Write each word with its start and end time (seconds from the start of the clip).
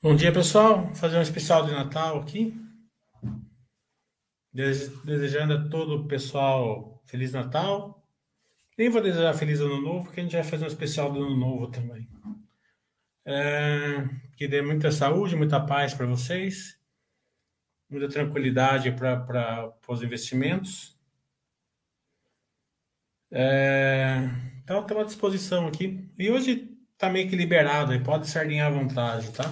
Bom 0.00 0.14
dia, 0.14 0.32
pessoal. 0.32 0.84
Vou 0.84 0.94
fazer 0.94 1.18
um 1.18 1.22
especial 1.22 1.66
de 1.66 1.72
Natal 1.72 2.20
aqui. 2.20 2.54
Desejando 4.52 5.54
a 5.54 5.68
todo 5.68 5.96
o 5.96 6.06
pessoal 6.06 7.02
Feliz 7.04 7.32
Natal. 7.32 8.00
Nem 8.78 8.88
vou 8.88 9.02
desejar 9.02 9.34
Feliz 9.34 9.58
Ano 9.58 9.80
Novo, 9.80 10.04
porque 10.04 10.20
a 10.20 10.22
gente 10.22 10.36
vai 10.36 10.44
fazer 10.44 10.66
um 10.66 10.68
especial 10.68 11.10
do 11.10 11.20
Ano 11.20 11.36
Novo 11.36 11.66
também. 11.66 12.08
É, 13.24 14.08
que 14.36 14.46
dê 14.46 14.62
muita 14.62 14.92
saúde, 14.92 15.34
muita 15.34 15.58
paz 15.58 15.92
para 15.94 16.06
vocês, 16.06 16.80
muita 17.90 18.08
tranquilidade 18.08 18.92
para 18.92 19.74
os 19.88 20.00
investimentos. 20.00 20.96
É, 23.32 24.30
então, 24.62 24.80
estou 24.80 25.00
à 25.00 25.04
disposição 25.04 25.66
aqui. 25.66 26.08
E 26.16 26.30
hoje 26.30 26.72
está 26.92 27.10
meio 27.10 27.28
que 27.28 27.34
liberado, 27.34 27.90
aí 27.90 28.00
pode 28.00 28.28
sardinhar 28.28 28.68
à 28.68 28.70
vontade, 28.70 29.32
tá? 29.32 29.42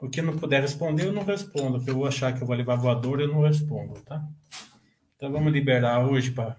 O 0.00 0.08
que 0.10 0.20
não 0.20 0.36
puder 0.36 0.60
responder, 0.60 1.06
eu 1.06 1.12
não 1.12 1.24
respondo. 1.24 1.78
O 1.78 1.84
que 1.84 1.90
eu 1.90 1.94
vou 1.94 2.06
achar 2.06 2.34
que 2.34 2.42
eu 2.42 2.46
vou 2.46 2.56
levar 2.56 2.76
voador, 2.76 3.20
eu 3.20 3.28
não 3.28 3.42
respondo, 3.42 4.00
tá? 4.02 4.22
Então 5.16 5.32
vamos 5.32 5.52
liberar 5.52 6.06
hoje 6.06 6.30
para. 6.30 6.56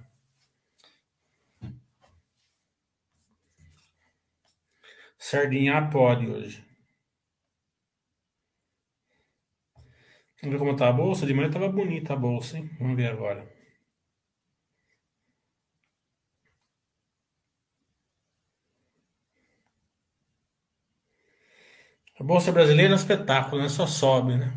Sardinhar 5.19 5.89
pode 5.91 6.27
hoje. 6.27 6.65
Vamos 10.41 10.53
ver 10.53 10.59
como 10.59 10.75
tá 10.75 10.89
a 10.89 10.93
bolsa. 10.93 11.25
De 11.25 11.33
manhã 11.33 11.49
tava 11.49 11.69
bonita 11.69 12.13
a 12.13 12.15
bolsa, 12.15 12.57
hein? 12.57 12.69
Vamos 12.79 12.95
ver 12.95 13.11
agora. 13.11 13.56
A 22.19 22.23
Bolsa 22.23 22.51
Brasileira 22.51 22.93
é 22.93 22.95
um 22.95 22.99
espetáculo, 22.99 23.61
né? 23.61 23.69
Só 23.69 23.85
sobe, 23.87 24.35
né? 24.37 24.53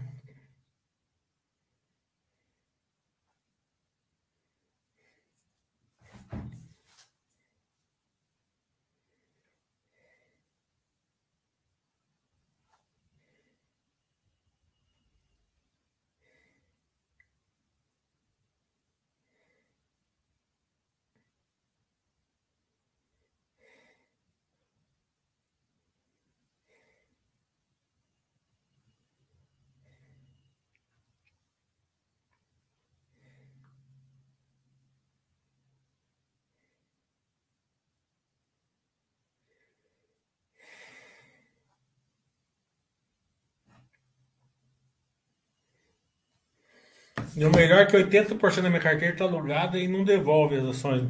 E 47.36 47.44
o 47.44 47.50
melhor 47.50 47.80
é 47.80 47.86
que 47.86 47.96
80% 47.96 48.62
da 48.62 48.68
minha 48.68 48.80
carteira 48.80 49.14
está 49.14 49.24
alugada 49.24 49.78
e 49.78 49.86
não 49.86 50.04
devolve 50.04 50.56
as 50.56 50.64
ações. 50.64 51.08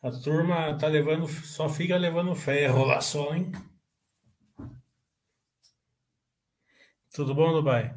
A 0.00 0.10
turma 0.10 0.76
tá 0.78 0.86
levando, 0.86 1.26
só 1.26 1.68
fica 1.68 1.96
levando 1.96 2.34
ferro 2.34 2.84
lá 2.84 3.00
só, 3.00 3.34
hein? 3.34 3.50
Tudo 7.12 7.34
bom, 7.34 7.52
Dubai? 7.52 7.96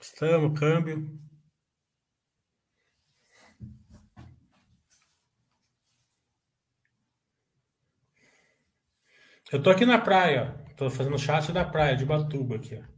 Estamos, 0.00 0.58
câmbio. 0.58 1.18
Eu 9.50 9.62
tô 9.62 9.70
aqui 9.70 9.86
na 9.86 9.98
praia, 9.98 10.54
ó. 10.70 10.74
Tô 10.74 10.90
fazendo 10.90 11.18
chat 11.18 11.50
da 11.52 11.64
praia, 11.64 11.96
de 11.96 12.04
Batuba 12.04 12.56
aqui, 12.56 12.76
ó. 12.76 12.97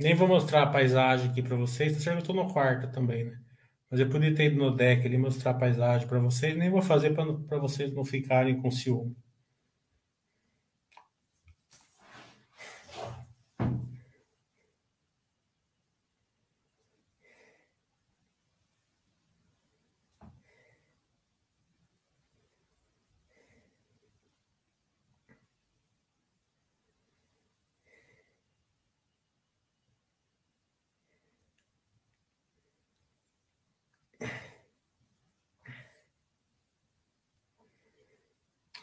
Nem 0.00 0.14
vou 0.14 0.28
mostrar 0.28 0.62
a 0.62 0.70
paisagem 0.70 1.30
aqui 1.30 1.42
para 1.42 1.56
vocês, 1.56 1.92
tá 1.92 2.00
certo? 2.00 2.18
Eu 2.20 2.24
tô 2.24 2.32
no 2.32 2.52
quarto 2.52 2.90
também, 2.92 3.24
né? 3.24 3.32
Mas 3.90 4.00
eu 4.00 4.08
podia 4.10 4.34
ter 4.34 4.46
ido 4.46 4.56
no 4.56 4.74
deck 4.74 5.06
ali 5.06 5.16
mostrar 5.18 5.52
a 5.52 5.54
paisagem 5.54 6.08
para 6.08 6.18
vocês, 6.18 6.56
nem 6.56 6.70
vou 6.70 6.82
fazer 6.82 7.14
para 7.14 7.58
vocês 7.58 7.92
não 7.94 8.04
ficarem 8.04 8.60
com 8.60 8.70
ciúme. 8.70 9.16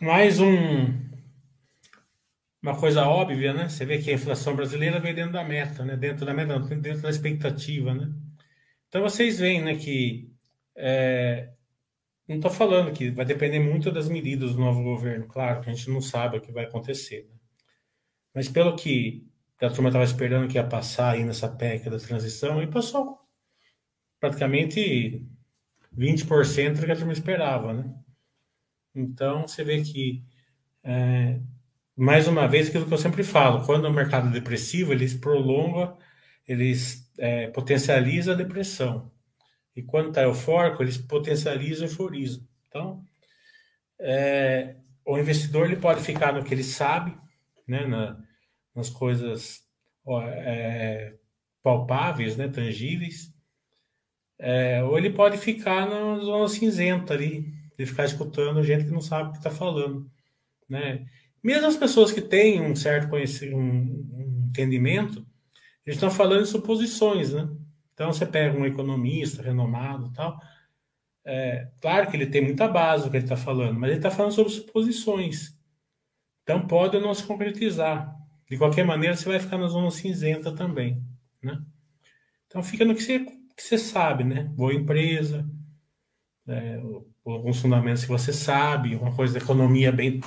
Mais 0.02 0.40
um, 0.40 1.00
uma 2.60 2.76
coisa 2.76 3.06
óbvia, 3.06 3.54
né? 3.54 3.70
Você 3.70 3.86
vê 3.86 4.00
que 4.00 4.10
a 4.10 4.16
inflação 4.16 4.56
brasileira 4.56 5.00
veio 5.00 5.14
dentro 5.14 5.34
da 5.34 5.44
meta, 5.44 5.86
né? 5.86 5.96
Dentro 5.96 6.26
da 6.26 6.34
meta, 6.34 6.58
dentro 6.60 7.04
da 7.04 7.10
expectativa, 7.12 7.94
né? 7.94 8.12
Então 8.88 9.04
vocês 9.04 9.38
veem, 9.38 9.62
né, 9.62 9.76
que 9.76 10.34
é, 10.76 11.52
não 12.28 12.38
estou 12.38 12.50
falando 12.50 12.92
que 12.92 13.12
vai 13.12 13.26
depender 13.26 13.60
muito 13.60 13.92
das 13.92 14.10
medidas 14.10 14.54
do 14.56 14.60
novo 14.60 14.82
governo, 14.82 15.28
claro 15.28 15.62
que 15.62 15.70
a 15.70 15.74
gente 15.74 15.88
não 15.92 16.02
sabe 16.02 16.38
o 16.38 16.42
que 16.42 16.52
vai 16.52 16.66
acontecer, 16.66 17.28
né? 17.30 17.36
Mas 18.34 18.50
pelo 18.50 18.76
que 18.76 19.28
a 19.62 19.70
turma 19.70 19.90
estava 19.90 20.04
esperando 20.04 20.48
que 20.48 20.58
ia 20.58 20.68
passar 20.68 21.12
aí 21.12 21.24
nessa 21.24 21.48
PEC 21.48 21.92
da 21.92 22.00
transição, 22.00 22.62
e 22.64 22.66
passou 22.66 23.20
praticamente 24.20 25.24
20% 25.96 26.80
do 26.80 26.86
que 26.88 26.92
a 26.92 26.96
turma 26.96 27.14
esperava, 27.14 27.72
né? 27.72 28.01
Então, 28.94 29.48
você 29.48 29.64
vê 29.64 29.82
que, 29.82 30.24
é, 30.84 31.40
mais 31.96 32.28
uma 32.28 32.48
vez, 32.48 32.68
aquilo 32.68 32.86
que 32.86 32.94
eu 32.94 32.98
sempre 32.98 33.24
falo, 33.24 33.66
quando 33.66 33.86
o 33.86 33.94
mercado 33.94 34.28
é 34.28 34.32
depressivo, 34.32 34.92
eles 34.92 35.14
prolonga, 35.14 35.96
eles 36.48 37.12
é, 37.18 37.48
potencializa 37.48 38.34
a 38.34 38.36
depressão. 38.36 39.12
E 39.76 39.82
quando 39.82 40.10
está 40.10 40.24
eufórico, 40.24 40.84
eles 40.84 40.98
potencializam 40.98 41.88
a 41.88 41.90
euforismo. 41.90 42.48
Então, 42.68 43.06
é, 44.00 44.76
o 45.06 45.18
investidor 45.18 45.68
ele 45.68 45.78
pode 45.78 46.02
ficar 46.02 46.34
no 46.34 46.44
que 46.44 46.54
ele 46.54 46.64
sabe, 46.64 47.18
né, 47.68 47.86
na, 47.86 48.22
nas 48.76 48.90
coisas 48.90 49.62
é, 50.46 51.16
palpáveis, 51.64 52.36
né, 52.36 52.48
tangíveis, 52.48 53.34
é, 54.40 54.84
ou 54.84 54.98
ele 54.98 55.12
pode 55.12 55.38
ficar 55.38 55.88
na 55.88 56.18
zona 56.20 56.48
cinzenta 56.48 57.14
ali, 57.14 57.54
de 57.82 57.90
ficar 57.90 58.06
escutando 58.06 58.64
gente 58.64 58.86
que 58.86 58.92
não 58.92 59.02
sabe 59.02 59.30
o 59.30 59.32
que 59.32 59.40
está 59.40 59.50
falando, 59.50 60.10
né? 60.70 61.06
Mesmo 61.44 61.68
as 61.68 61.76
pessoas 61.76 62.12
que 62.12 62.22
têm 62.22 62.62
um 62.62 62.76
certo 62.76 63.10
conhecimento, 63.10 63.58
um, 63.58 64.48
entendimento, 64.50 65.26
eles 65.86 65.96
estão 65.96 66.12
falando 66.12 66.44
em 66.44 66.46
suposições, 66.46 67.34
né? 67.34 67.50
Então 67.94 68.14
você 68.14 68.26
pega 68.26 68.58
um 68.58 68.66
economista 68.66 69.42
renomado, 69.42 70.12
tal, 70.14 70.40
é, 71.26 71.70
claro 71.80 72.10
que 72.10 72.16
ele 72.16 72.28
tem 72.28 72.44
muita 72.44 72.68
base 72.68 73.06
do 73.06 73.12
que 73.12 73.18
ele 73.18 73.26
está 73.26 73.38
falando, 73.38 73.80
mas 73.80 73.90
ele 73.90 74.00
está 74.00 74.12
falando 74.12 74.34
sobre 74.34 74.52
suposições. 74.52 75.58
Então 76.44 76.68
pode 76.68 77.00
não 77.00 77.14
se 77.14 77.24
concretizar. 77.24 78.16
De 78.50 78.58
qualquer 78.58 78.86
maneira, 78.86 79.16
você 79.16 79.28
vai 79.28 79.40
ficar 79.40 79.58
na 79.58 79.68
zona 79.68 79.90
cinzenta 79.90 80.54
também, 80.54 81.02
né? 81.42 81.60
Então 82.48 82.62
fica 82.62 82.84
no 82.84 82.94
que 82.94 83.02
você, 83.02 83.20
que 83.20 83.64
você 83.64 83.78
sabe, 83.78 84.24
né? 84.24 84.44
Boa 84.44 84.74
empresa, 84.74 85.50
é, 86.48 86.82
alguns 87.26 87.62
fundamentos 87.62 88.04
que 88.04 88.10
você 88.10 88.34
sabe, 88.34 88.96
uma 88.96 89.16
coisa 89.16 89.34
da 89.34 89.40
economia 89.44 89.92
bem, 89.92 90.22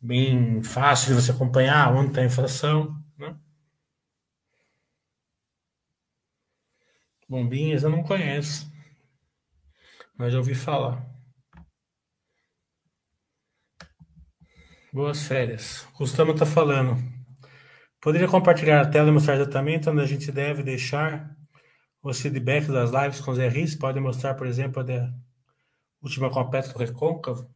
bem 0.00 0.62
fácil 0.62 1.08
de 1.14 1.22
você 1.22 1.30
acompanhar, 1.30 1.92
onde 1.94 2.08
está 2.08 2.20
a 2.20 2.24
inflação. 2.24 2.96
Né? 3.16 3.36
Bombinhas 7.28 7.82
eu 7.82 7.90
não 7.90 8.02
conheço, 8.02 8.70
mas 10.16 10.32
já 10.32 10.38
ouvi 10.38 10.54
falar. 10.54 11.04
Boas 14.92 15.26
férias. 15.26 15.88
Gustavo 15.98 16.32
está 16.32 16.46
falando. 16.46 16.96
Poderia 18.00 18.28
compartilhar 18.28 18.80
a 18.80 18.88
tela 18.88 19.08
e 19.08 19.12
mostrar 19.12 19.34
exatamente 19.34 19.88
onde 19.88 20.00
a 20.00 20.06
gente 20.06 20.30
deve 20.30 20.62
deixar 20.62 21.34
os 22.02 22.20
feedbacks 22.20 22.68
das 22.68 22.90
lives 22.90 23.20
com 23.20 23.32
os 23.32 23.38
RIs? 23.38 23.74
Pode 23.74 23.98
mostrar, 23.98 24.34
por 24.34 24.46
exemplo, 24.46 24.80
a 24.80 24.84
Última 26.04 26.30
compete 26.30 26.70
do 26.70 26.78
recôncavo. 26.78 27.50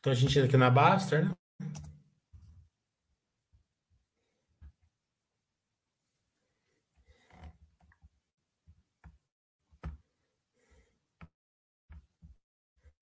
Então 0.00 0.10
a 0.10 0.14
gente 0.14 0.38
entra 0.38 0.48
aqui 0.48 0.56
na 0.56 0.70
Baster, 0.70 1.26
né? 1.26 1.34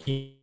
Aqui. 0.02 0.42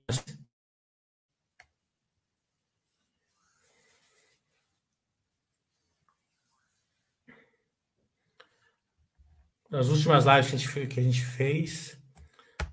As 9.72 9.90
últimas 9.90 10.26
lives 10.26 10.50
que 10.50 10.56
a 10.56 10.58
gente, 10.58 10.88
que 10.88 11.00
a 11.00 11.04
gente 11.04 11.24
fez 11.24 12.02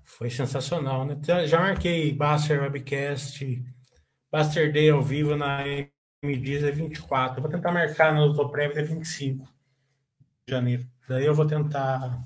foi 0.01 0.29
sensacional, 0.29 1.05
né? 1.05 1.19
Já 1.45 1.59
marquei 1.59 2.13
Baster 2.13 2.61
Webcast, 2.61 3.63
Baster 4.31 4.71
Day 4.71 4.89
ao 4.89 5.03
vivo 5.03 5.35
na 5.35 5.63
MDs 6.23 6.63
é 6.63 6.71
24. 6.71 7.37
Eu 7.37 7.41
vou 7.41 7.51
tentar 7.51 7.71
marcar 7.71 8.15
no 8.15 8.21
Autoprev 8.21 8.77
é 8.77 8.81
25 8.81 9.45
de 10.47 10.53
janeiro. 10.53 10.89
Daí 11.07 11.25
eu 11.25 11.35
vou 11.35 11.45
tentar. 11.45 12.25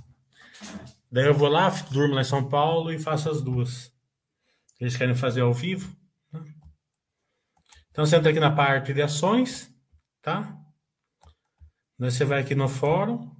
Daí 1.11 1.25
eu 1.25 1.33
vou 1.33 1.49
lá, 1.49 1.67
durmo 1.91 2.13
lá 2.13 2.21
em 2.21 2.25
São 2.25 2.47
Paulo 2.47 2.93
e 2.93 2.99
faço 2.99 3.29
as 3.29 3.41
duas. 3.41 3.90
Eles 4.81 4.97
querem 4.97 5.15
fazer 5.15 5.41
ao 5.41 5.53
vivo. 5.53 5.95
Né? 6.33 6.43
Então 7.91 8.05
você 8.05 8.17
entra 8.17 8.31
aqui 8.31 8.39
na 8.39 8.53
parte 8.53 8.93
de 8.93 9.01
ações, 9.01 9.73
tá? 10.21 10.57
Daí 11.97 12.11
você 12.11 12.25
vai 12.25 12.41
aqui 12.41 12.55
no 12.55 12.67
fórum 12.67 13.31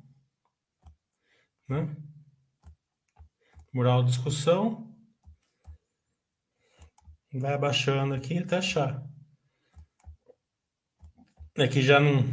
né? 1.72 1.96
Mural 3.74 4.04
discussão. 4.04 4.92
Vai 7.34 7.54
abaixando 7.54 8.14
aqui 8.14 8.38
até 8.38 8.58
achar. 8.58 9.02
Aqui 11.58 11.80
é 11.80 11.82
já 11.82 12.00
não. 12.00 12.26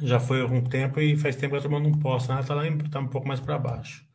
Já 0.00 0.20
foi 0.20 0.40
algum 0.40 0.62
tempo 0.62 1.00
e 1.00 1.16
faz 1.16 1.34
tempo 1.34 1.54
que 1.54 1.58
a 1.58 1.62
turma 1.62 1.80
não 1.80 1.98
posta, 1.98 2.36
né? 2.36 2.42
Tá 2.44 2.54
lá 2.54 2.62
tá 2.90 3.00
um 3.00 3.08
pouco 3.08 3.26
mais 3.26 3.40
para 3.40 3.58
baixo. 3.58 4.07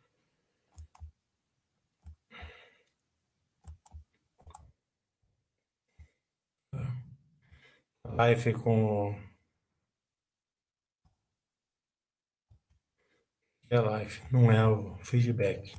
Live 8.15 8.53
com 8.53 9.15
É 13.69 13.79
live, 13.79 14.21
não 14.31 14.51
é 14.51 14.67
o 14.67 14.95
feedback. 14.99 15.73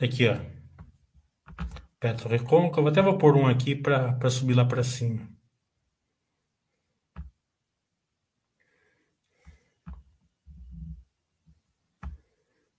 Aqui, 0.00 0.28
ó. 0.28 0.51
Petro 2.02 2.28
recôncavo. 2.28 2.88
Até 2.88 3.00
vou 3.00 3.16
pôr 3.16 3.36
um 3.36 3.46
aqui 3.46 3.76
para 3.76 4.28
subir 4.28 4.54
lá 4.54 4.64
para 4.64 4.82
cima. 4.82 5.24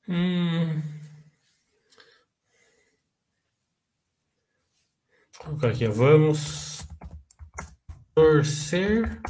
Hum. 0.10 0.82
Vou 5.38 5.46
colocar 5.46 5.70
aqui, 5.70 5.88
vamos 5.88 6.86
torcer 8.14 9.22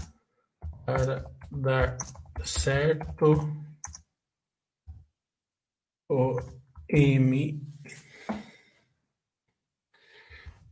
para 0.87 1.23
dar 1.51 1.97
certo 2.43 3.35
o 6.09 6.35
M 6.89 7.61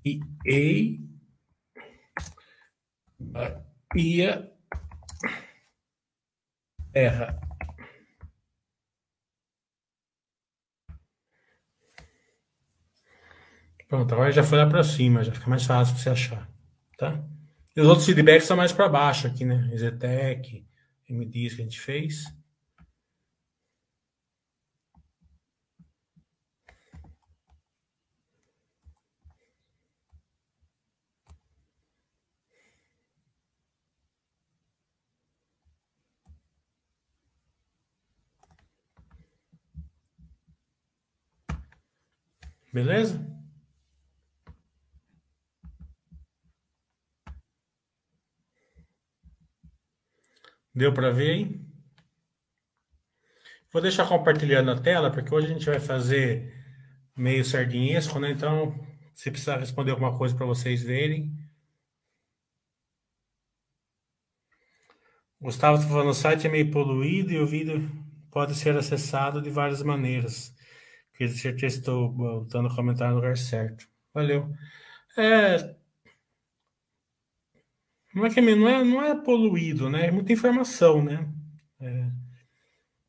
e 0.06 0.20
E 0.46 1.00
Bahia 3.20 4.52
erra 6.94 7.36
Pronto, 13.88 14.14
agora 14.14 14.32
já 14.32 14.42
foi 14.42 14.58
lá 14.58 14.66
para 14.66 14.84
cima, 14.86 15.22
já 15.22 15.34
fica 15.34 15.50
mais 15.50 15.66
fácil 15.66 15.98
você 15.98 16.10
achar, 16.10 16.50
tá? 16.98 17.22
E 17.76 17.82
os 17.82 17.88
outros 17.88 18.06
feedbacks 18.06 18.48
são 18.48 18.56
mais 18.56 18.72
para 18.72 18.88
baixo 18.88 19.28
aqui, 19.28 19.44
né? 19.44 19.70
Zetec, 19.76 20.66
MDs 21.10 21.56
que 21.56 21.62
a 21.62 21.66
gente 21.66 21.80
fez. 21.80 22.24
Beleza? 42.74 43.20
Deu 50.74 50.94
para 50.94 51.12
ver 51.12 51.32
aí? 51.32 51.62
Vou 53.72 53.82
deixar 53.82 54.08
compartilhando 54.08 54.72
a 54.72 54.80
tela, 54.80 55.12
porque 55.12 55.34
hoje 55.34 55.48
a 55.48 55.50
gente 55.54 55.66
vai 55.66 55.80
fazer 55.80 56.54
meio 57.16 57.44
sardinhesco, 57.44 58.20
né? 58.20 58.32
Então, 58.32 58.74
se 59.14 59.30
precisar 59.32 59.58
responder 59.60 59.92
alguma 59.92 60.18
coisa 60.18 60.36
para 60.36 60.46
vocês 60.46 60.82
verem. 60.84 61.38
Gustavo 65.40 65.78
está 65.78 65.90
falando, 65.90 66.10
o 66.10 66.14
site 66.14 66.48
é 66.48 66.50
meio 66.50 66.72
poluído 66.72 67.32
e 67.32 67.40
o 67.40 67.48
vídeo 67.48 67.90
pode 68.30 68.56
ser 68.56 68.78
acessado 68.78 69.42
de 69.42 69.50
várias 69.50 69.82
maneiras. 69.84 70.56
Quer 71.22 71.30
certeza 71.30 71.78
estou 71.78 72.10
botando 72.10 72.76
comentário 72.76 73.14
no 73.14 73.20
lugar 73.22 73.38
certo. 73.38 73.88
Valeu. 74.12 74.52
É, 75.16 75.76
não 78.16 78.26
é 78.26 78.30
que 78.32 78.42
não 78.42 78.68
é, 78.68 78.84
não 78.84 79.04
é 79.04 79.16
poluído, 79.24 79.88
né? 79.88 80.08
É 80.08 80.12
muita 80.12 80.34
informação, 80.34 81.04
né? 81.04 81.32
É. 81.80 82.08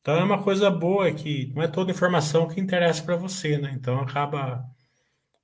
Então 0.02 0.14
é 0.16 0.24
uma 0.24 0.42
coisa 0.42 0.70
boa 0.70 1.10
que 1.14 1.50
não 1.54 1.62
é 1.62 1.68
toda 1.68 1.90
informação 1.90 2.46
que 2.48 2.60
interessa 2.60 3.02
para 3.02 3.16
você, 3.16 3.56
né? 3.56 3.72
Então 3.74 3.98
acaba 3.98 4.62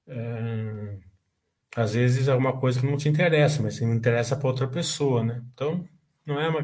é, 0.07 0.99
às 1.77 1.95
vezes 1.95 2.29
é 2.29 2.35
uma 2.35 2.59
coisa 2.61 2.81
que 2.81 2.87
não 2.87 2.99
te 2.99 3.09
interessa, 3.09 3.63
mas 3.63 3.81
não 3.81 3.95
interessa 3.95 4.37
para 4.37 4.49
outra 4.49 4.69
pessoa, 4.69 5.25
né? 5.25 5.43
Então 5.55 5.89
não 6.27 6.39
é 6.39 6.49
uma, 6.51 6.61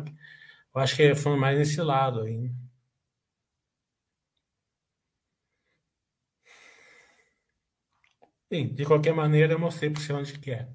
eu 0.75 0.81
acho 0.83 0.97
que 0.97 1.03
é 1.05 1.15
foi 1.15 1.37
mais 1.39 1.59
nesse 1.59 1.81
lado 1.81 2.21
aí. 2.23 2.37
Né? 2.37 2.51
Sim, 8.51 8.75
de 8.75 8.87
qualquer 8.87 9.13
maneira 9.15 9.53
eu 9.53 9.59
mostrei 9.59 9.91
para 9.91 10.01
você 10.01 10.13
onde 10.15 10.39
que 10.39 10.51
é. 10.51 10.67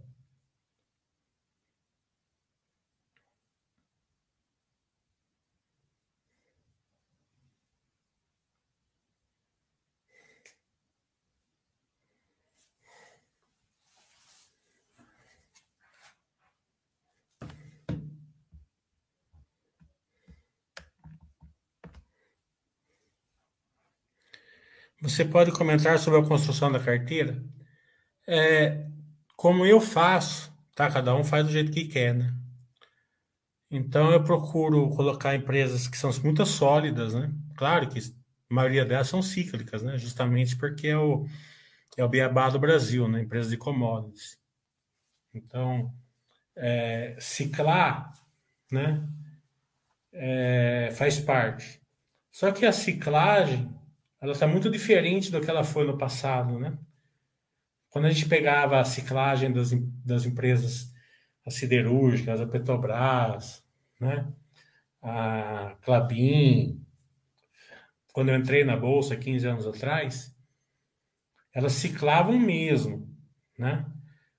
Você 25.01 25.25
pode 25.25 25.51
comentar 25.51 25.99
sobre 25.99 26.19
a 26.21 26.23
construção 26.25 26.71
da 26.71 26.79
carteira? 26.79 27.43
É, 28.31 28.85
como 29.35 29.65
eu 29.65 29.81
faço, 29.81 30.53
tá? 30.75 30.87
Cada 30.91 31.15
um 31.15 31.23
faz 31.23 31.47
do 31.47 31.51
jeito 31.51 31.71
que 31.71 31.85
quer, 31.85 32.13
né? 32.13 32.31
Então 33.71 34.11
eu 34.11 34.23
procuro 34.23 34.87
colocar 34.91 35.35
empresas 35.35 35.87
que 35.87 35.97
são 35.97 36.11
muito 36.23 36.45
sólidas, 36.45 37.15
né? 37.15 37.31
Claro 37.57 37.89
que 37.89 37.97
a 37.97 38.53
maioria 38.53 38.85
delas 38.85 39.07
são 39.07 39.19
cíclicas, 39.23 39.81
né? 39.81 39.97
Justamente 39.97 40.55
porque 40.55 40.89
é 40.89 40.97
o, 40.97 41.25
é 41.97 42.03
o 42.03 42.07
beabá 42.07 42.49
do 42.49 42.59
Brasil, 42.59 43.07
né? 43.07 43.21
Empresas 43.21 43.49
de 43.49 43.57
commodities. 43.57 44.37
Então, 45.33 45.91
é, 46.55 47.15
ciclar, 47.19 48.13
né? 48.71 49.09
É, 50.13 50.91
faz 50.93 51.19
parte. 51.19 51.81
Só 52.31 52.51
que 52.51 52.63
a 52.63 52.71
ciclagem 52.71 53.73
ela 54.21 54.33
está 54.33 54.45
muito 54.45 54.69
diferente 54.69 55.31
do 55.31 55.41
que 55.41 55.49
ela 55.49 55.63
foi 55.63 55.83
no 55.83 55.97
passado, 55.97 56.59
né? 56.59 56.77
Quando 57.89 58.05
a 58.05 58.11
gente 58.11 58.27
pegava 58.27 58.79
a 58.79 58.85
ciclagem 58.85 59.51
das, 59.51 59.71
das 60.05 60.25
empresas 60.25 60.93
as 61.45 61.55
siderúrgicas, 61.55 62.39
a 62.39 62.47
Petrobras, 62.47 63.63
né? 63.99 64.31
a 65.01 65.75
Clabin, 65.81 66.85
quando 68.13 68.29
eu 68.29 68.35
entrei 68.35 68.63
na 68.63 68.75
Bolsa 68.75 69.15
15 69.15 69.47
anos 69.47 69.67
atrás, 69.67 70.35
elas 71.53 71.73
ciclavam 71.73 72.37
mesmo, 72.37 73.09
né? 73.57 73.85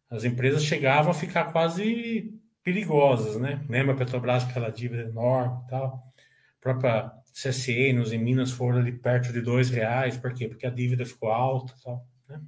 As 0.09 0.25
empresas 0.25 0.65
chegavam 0.65 1.11
a 1.11 1.15
ficar 1.15 1.53
quase 1.53 2.33
perigosas, 2.63 3.41
né? 3.41 3.65
Lembra 3.69 3.95
a 3.95 3.97
Petrobras 3.97 4.45
com 4.45 4.51
aquela 4.51 4.71
dívida 4.71 5.03
enorme 5.03 5.63
e 5.65 5.71
tal? 5.71 6.13
A 6.59 6.61
própria 6.61 7.13
CSE 7.33 7.93
nos 7.93 8.13
em 8.13 8.19
Minas 8.19 8.51
foram 8.51 8.79
ali 8.79 8.93
perto 8.93 9.33
de 9.33 9.41
dois 9.41 9.71
reais, 9.71 10.17
por 10.17 10.35
quê? 10.35 10.49
Porque 10.49 10.67
a 10.67 10.71
dívida 10.71 11.07
ficou 11.07 11.31
alta 11.31 11.75
e 11.79 11.83
tal, 11.83 12.07
né? 12.29 12.41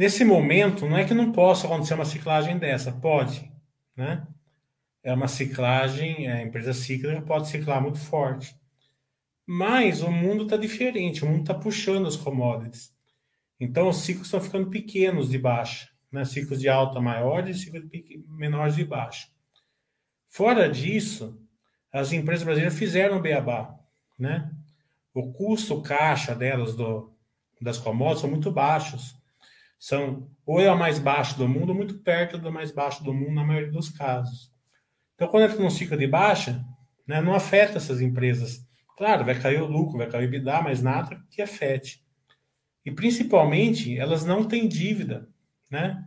Nesse 0.00 0.24
momento, 0.24 0.88
não 0.88 0.96
é 0.96 1.04
que 1.04 1.12
não 1.12 1.30
possa 1.30 1.66
acontecer 1.66 1.92
uma 1.92 2.06
ciclagem 2.06 2.56
dessa, 2.58 2.90
pode, 2.90 3.52
né? 3.94 4.26
É 5.02 5.12
uma 5.12 5.28
ciclagem, 5.28 6.26
a 6.26 6.40
empresa 6.40 6.72
cíclica 6.72 7.20
pode 7.20 7.48
ciclar 7.48 7.82
muito 7.82 7.98
forte. 7.98 8.58
Mas 9.46 10.00
o 10.00 10.10
mundo 10.10 10.44
está 10.44 10.56
diferente, 10.56 11.22
o 11.22 11.28
mundo 11.28 11.42
está 11.42 11.52
puxando 11.52 12.06
as 12.06 12.16
commodities. 12.16 12.96
Então 13.60 13.90
os 13.90 13.98
ciclos 13.98 14.28
estão 14.28 14.40
ficando 14.40 14.70
pequenos 14.70 15.28
de 15.28 15.36
baixa, 15.36 15.90
né? 16.10 16.24
ciclos 16.24 16.58
de 16.58 16.66
alta 16.70 16.98
maiores 16.98 17.58
e 17.58 17.60
ciclos 17.64 17.84
menores 18.26 18.76
de 18.76 18.86
baixa. 18.86 19.28
Fora 20.28 20.66
disso, 20.66 21.38
as 21.92 22.10
empresas 22.10 22.42
brasileiras 22.42 22.78
fizeram 22.78 23.18
o 23.18 23.20
beabá, 23.20 23.78
né? 24.18 24.50
O 25.12 25.30
custo 25.30 25.82
caixa 25.82 26.34
delas 26.34 26.74
do, 26.74 27.12
das 27.60 27.76
commodities 27.76 28.22
são 28.22 28.30
muito 28.30 28.50
baixos. 28.50 29.19
São 29.80 30.30
ou 30.46 30.60
é 30.60 30.68
a 30.68 30.76
mais 30.76 31.00
baixo 31.00 31.36
do 31.36 31.48
mundo, 31.48 31.70
ou 31.70 31.74
muito 31.74 31.98
perto 31.98 32.38
do 32.38 32.52
mais 32.52 32.70
baixo 32.70 33.02
do 33.02 33.12
mundo 33.12 33.32
na 33.32 33.44
maioria 33.44 33.72
dos 33.72 33.88
casos. 33.88 34.52
Então, 35.16 35.26
quando 35.26 35.44
entra 35.44 35.58
num 35.58 35.70
ciclo 35.70 35.96
de 35.96 36.06
baixa, 36.06 36.64
né, 37.04 37.20
não 37.20 37.34
afeta 37.34 37.78
essas 37.78 38.00
empresas 38.00 38.64
Claro, 39.00 39.24
vai 39.24 39.34
cair 39.34 39.62
o 39.62 39.66
lucro, 39.66 39.96
vai 39.96 40.10
cair 40.10 40.20
o 40.20 40.24
EBITDA, 40.24 40.60
mas 40.60 40.82
nada 40.82 41.24
que 41.30 41.40
afete. 41.40 42.04
E 42.84 42.90
principalmente, 42.90 43.98
elas 43.98 44.26
não 44.26 44.46
têm 44.46 44.68
dívida, 44.68 45.26
né? 45.70 46.04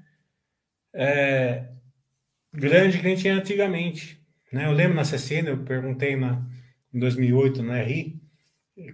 É, 0.93 1.71
grande 2.53 2.99
que 2.99 3.03
nem 3.03 3.15
tinha 3.15 3.33
antigamente. 3.33 4.23
Né? 4.51 4.67
Eu 4.67 4.71
lembro 4.71 4.93
na 4.93 5.03
CCN, 5.03 5.49
eu 5.49 5.63
perguntei 5.63 6.15
na, 6.15 6.47
em 6.93 6.99
2008 6.99 7.63
na 7.63 7.81
RI, 7.81 8.21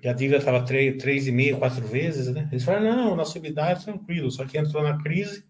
que 0.02 0.08
a 0.08 0.14
dívida 0.14 0.38
estava 0.38 0.66
3,5, 0.66 1.58
4 1.58 1.88
vezes, 1.88 2.28
né? 2.34 2.50
Eles 2.52 2.64
falaram, 2.64 2.96
não, 2.96 3.16
nosso 3.16 3.38
EBITDA 3.38 3.62
é 3.62 3.76
tranquilo, 3.76 4.30
só 4.30 4.46
que 4.46 4.58
entrou 4.58 4.84
na 4.84 5.02
crise, 5.02 5.46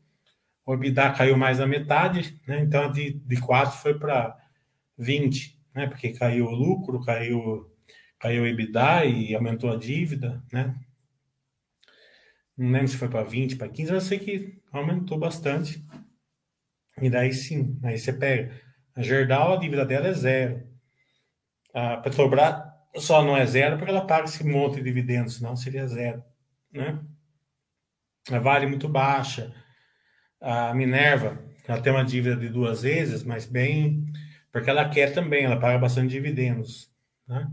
o 0.66 0.74
EBITDA 0.74 1.12
caiu 1.14 1.36
mais 1.36 1.58
da 1.58 1.66
metade, 1.66 2.40
né? 2.48 2.62
Então 2.62 2.92
de, 2.92 3.14
de 3.14 3.42
4 3.42 3.78
foi 3.80 3.98
para 3.98 4.38
20, 4.98 5.60
né? 5.74 5.88
Porque 5.88 6.14
caiu 6.14 6.46
o 6.46 6.52
lucro, 6.52 7.04
caiu 7.04 7.68
caiu 8.20 8.44
o 8.44 8.48
EBITDA 8.48 9.06
e 9.06 9.34
aumentou 9.34 9.72
a 9.72 9.78
dívida, 9.78 10.44
né? 10.52 10.76
Não 12.58 12.72
lembro 12.72 12.90
se 12.90 12.98
foi 12.98 13.08
para 13.08 13.24
20, 13.24 13.56
para 13.56 13.70
15, 13.70 13.94
mas 13.94 14.04
eu 14.04 14.08
sei 14.10 14.20
que 14.20 14.62
aumentou 14.72 15.18
bastante. 15.18 15.84
E 17.02 17.10
daí 17.10 17.32
sim, 17.32 17.80
aí 17.82 17.98
você 17.98 18.12
pega. 18.12 18.54
A 18.94 19.02
Gerdau, 19.02 19.54
a 19.54 19.58
dívida 19.58 19.86
dela 19.86 20.08
é 20.08 20.14
zero. 20.14 20.68
A 21.74 21.98
Petrobras 21.98 22.69
só 22.96 23.24
não 23.24 23.36
é 23.38 23.46
zero 23.46 23.78
porque 23.78 23.92
ela 23.92 24.06
paga 24.06 24.26
esse 24.26 24.44
monte 24.46 24.76
de 24.76 24.84
dividendos, 24.84 25.36
senão 25.36 25.56
seria 25.56 25.88
zero, 25.88 26.24
né? 26.72 27.00
A 28.32 28.40
Vale 28.40 28.68
muito 28.68 28.88
baixa. 28.88 29.54
A 30.42 30.74
Minerva, 30.74 31.44
ela 31.68 31.82
tem 31.82 31.92
uma 31.92 32.06
dívida 32.06 32.36
de 32.36 32.50
duas 32.50 32.84
vezes, 32.84 33.24
mas 33.24 33.46
bem... 33.46 34.06
Porque 34.52 34.70
ela 34.70 34.90
quer 34.90 35.14
também, 35.14 35.46
ela 35.46 35.60
paga 35.60 35.78
bastante 35.78 36.10
dividendos, 36.10 36.92
né? 37.28 37.52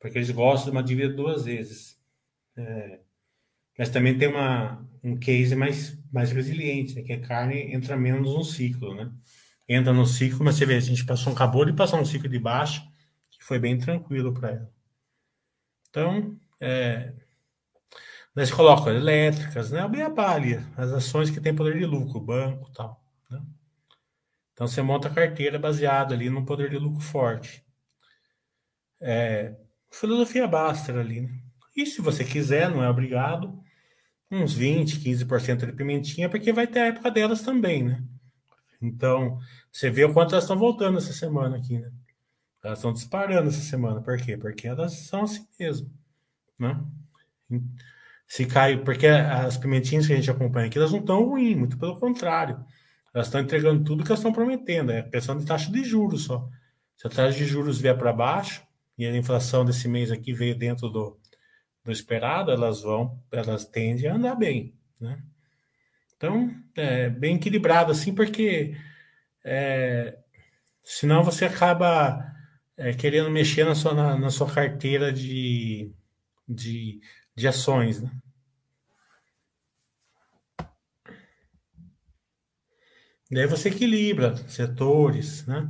porque 0.00 0.18
eles 0.18 0.30
gostam 0.30 0.70
de 0.70 0.76
uma 0.76 0.82
dívida 0.82 1.12
duas 1.12 1.44
vezes. 1.44 1.98
É, 2.56 3.00
mas 3.76 3.90
também 3.90 4.16
tem 4.16 4.28
uma, 4.28 4.84
um 5.02 5.16
case 5.16 5.54
mais, 5.54 5.98
mais 6.12 6.32
resiliente, 6.32 6.94
né? 6.94 7.02
que 7.02 7.12
a 7.12 7.20
carne 7.20 7.72
entra 7.74 7.96
menos 7.96 8.34
no 8.34 8.44
ciclo, 8.44 8.94
né? 8.94 9.10
Entra 9.68 9.92
no 9.92 10.06
ciclo, 10.06 10.44
mas 10.44 10.56
você 10.56 10.64
vê, 10.64 10.76
a 10.76 10.80
gente 10.80 11.04
passou, 11.04 11.32
acabou 11.32 11.64
de 11.64 11.72
passar 11.72 12.00
um 12.00 12.04
ciclo 12.04 12.28
de 12.28 12.38
baixa, 12.38 12.80
que 12.80 12.88
foi 13.48 13.58
bem 13.58 13.78
tranquilo 13.78 14.34
para 14.34 14.50
ela. 14.50 14.72
Então, 15.88 16.38
é, 16.60 17.14
daí 18.34 18.46
você 18.46 18.52
coloca 18.52 18.90
elétricas, 18.90 19.70
né? 19.70 19.80
A 19.80 19.88
beabá 19.88 20.34
ali, 20.34 20.56
as 20.76 20.92
ações 20.92 21.30
que 21.30 21.40
têm 21.40 21.56
poder 21.56 21.78
de 21.78 21.86
lucro, 21.86 22.20
banco 22.20 22.70
tal. 22.72 23.02
Né? 23.30 23.40
Então, 24.52 24.68
você 24.68 24.82
monta 24.82 25.08
a 25.08 25.14
carteira 25.14 25.58
baseada 25.58 26.14
ali 26.14 26.28
no 26.28 26.44
poder 26.44 26.68
de 26.68 26.76
lucro 26.76 27.00
forte. 27.00 27.64
É, 29.00 29.56
filosofia 29.90 30.46
basta 30.46 30.92
ali, 30.92 31.22
né? 31.22 31.40
E 31.74 31.86
se 31.86 32.02
você 32.02 32.24
quiser, 32.24 32.68
não 32.68 32.84
é 32.84 32.90
obrigado, 32.90 33.58
uns 34.30 34.52
20, 34.52 35.00
15% 35.00 35.64
de 35.64 35.72
pimentinha, 35.72 36.28
porque 36.28 36.52
vai 36.52 36.66
ter 36.66 36.80
a 36.80 36.86
época 36.88 37.10
delas 37.10 37.40
também, 37.40 37.82
né? 37.82 38.04
Então, 38.82 39.38
você 39.72 39.88
vê 39.88 40.04
o 40.04 40.12
quanto 40.12 40.32
elas 40.32 40.44
estão 40.44 40.58
voltando 40.58 40.98
essa 40.98 41.14
semana 41.14 41.56
aqui, 41.56 41.78
né? 41.78 41.90
Elas 42.68 42.80
estão 42.80 42.92
disparando 42.92 43.48
essa 43.48 43.62
semana. 43.62 44.02
Por 44.02 44.18
quê? 44.18 44.36
Porque 44.36 44.68
elas 44.68 44.92
são 44.92 45.22
assim 45.22 45.46
mesmo, 45.58 45.90
né? 46.58 46.78
Se 48.26 48.44
cai, 48.44 48.76
porque 48.76 49.06
as 49.06 49.56
pimentinhas 49.56 50.06
que 50.06 50.12
a 50.12 50.16
gente 50.16 50.30
acompanha 50.30 50.66
aqui, 50.66 50.76
elas 50.76 50.92
não 50.92 50.98
estão 50.98 51.24
ruins, 51.24 51.56
muito 51.56 51.78
pelo 51.78 51.98
contrário. 51.98 52.62
Elas 53.14 53.28
estão 53.28 53.40
entregando 53.40 53.82
tudo 53.84 54.04
que 54.04 54.10
elas 54.10 54.18
estão 54.18 54.34
prometendo. 54.34 54.92
É 54.92 55.02
questão 55.02 55.38
de 55.38 55.46
taxa 55.46 55.72
de 55.72 55.82
juros 55.82 56.24
só. 56.24 56.46
Se 56.94 57.06
a 57.06 57.10
taxa 57.10 57.38
de 57.38 57.46
juros 57.46 57.80
vier 57.80 57.96
para 57.96 58.12
baixo, 58.12 58.62
e 58.98 59.06
a 59.06 59.16
inflação 59.16 59.64
desse 59.64 59.88
mês 59.88 60.12
aqui 60.12 60.34
veio 60.34 60.54
dentro 60.54 60.90
do, 60.90 61.18
do 61.82 61.90
esperado, 61.90 62.50
elas 62.50 62.82
vão, 62.82 63.18
elas 63.32 63.64
tendem 63.64 64.10
a 64.10 64.14
andar 64.14 64.34
bem, 64.34 64.74
né? 65.00 65.22
Então, 66.14 66.54
é 66.76 67.08
bem 67.08 67.36
equilibrado 67.36 67.92
assim, 67.92 68.14
porque 68.14 68.76
é, 69.42 70.18
senão 70.82 71.22
você 71.22 71.46
acaba 71.46 72.36
é, 72.78 72.92
querendo 72.94 73.30
mexer 73.30 73.64
na 73.64 73.74
sua, 73.74 73.92
na, 73.92 74.16
na, 74.16 74.30
sua 74.30 74.50
carteira 74.50 75.12
de, 75.12 75.92
de, 76.48 77.00
de 77.36 77.48
ações, 77.48 78.00
né? 78.00 78.10
Daí 83.30 83.46
você 83.46 83.68
equilibra 83.68 84.36
setores, 84.48 85.44
né? 85.46 85.68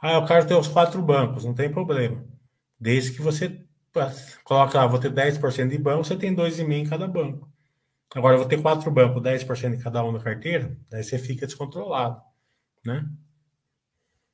Ah, 0.00 0.14
eu 0.14 0.26
quero 0.26 0.46
ter 0.46 0.54
os 0.54 0.68
quatro 0.68 1.00
bancos, 1.00 1.44
não 1.44 1.54
tem 1.54 1.70
problema. 1.70 2.22
Desde 2.78 3.12
que 3.12 3.22
você 3.22 3.64
coloca, 4.44 4.80
ah, 4.82 4.86
vou 4.86 4.98
ter 4.98 5.10
10% 5.10 5.70
de 5.70 5.78
banco, 5.78 6.04
você 6.04 6.16
tem 6.16 6.34
2,5% 6.34 6.72
em 6.72 6.84
cada 6.84 7.06
banco. 7.06 7.50
Agora, 8.14 8.34
eu 8.34 8.40
vou 8.40 8.48
ter 8.48 8.60
quatro 8.60 8.90
bancos, 8.90 9.22
10% 9.22 9.74
em 9.74 9.78
cada 9.78 10.04
um 10.04 10.12
na 10.12 10.20
carteira, 10.20 10.76
daí 10.90 11.02
você 11.04 11.18
fica 11.18 11.46
descontrolado, 11.46 12.20
né? 12.84 13.06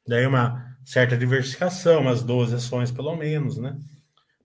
Daí 0.06 0.26
uma 0.26 0.77
certa 0.88 1.18
diversificação, 1.18 2.00
umas 2.00 2.22
12 2.22 2.54
ações 2.54 2.90
pelo 2.90 3.14
menos, 3.14 3.58
né? 3.58 3.78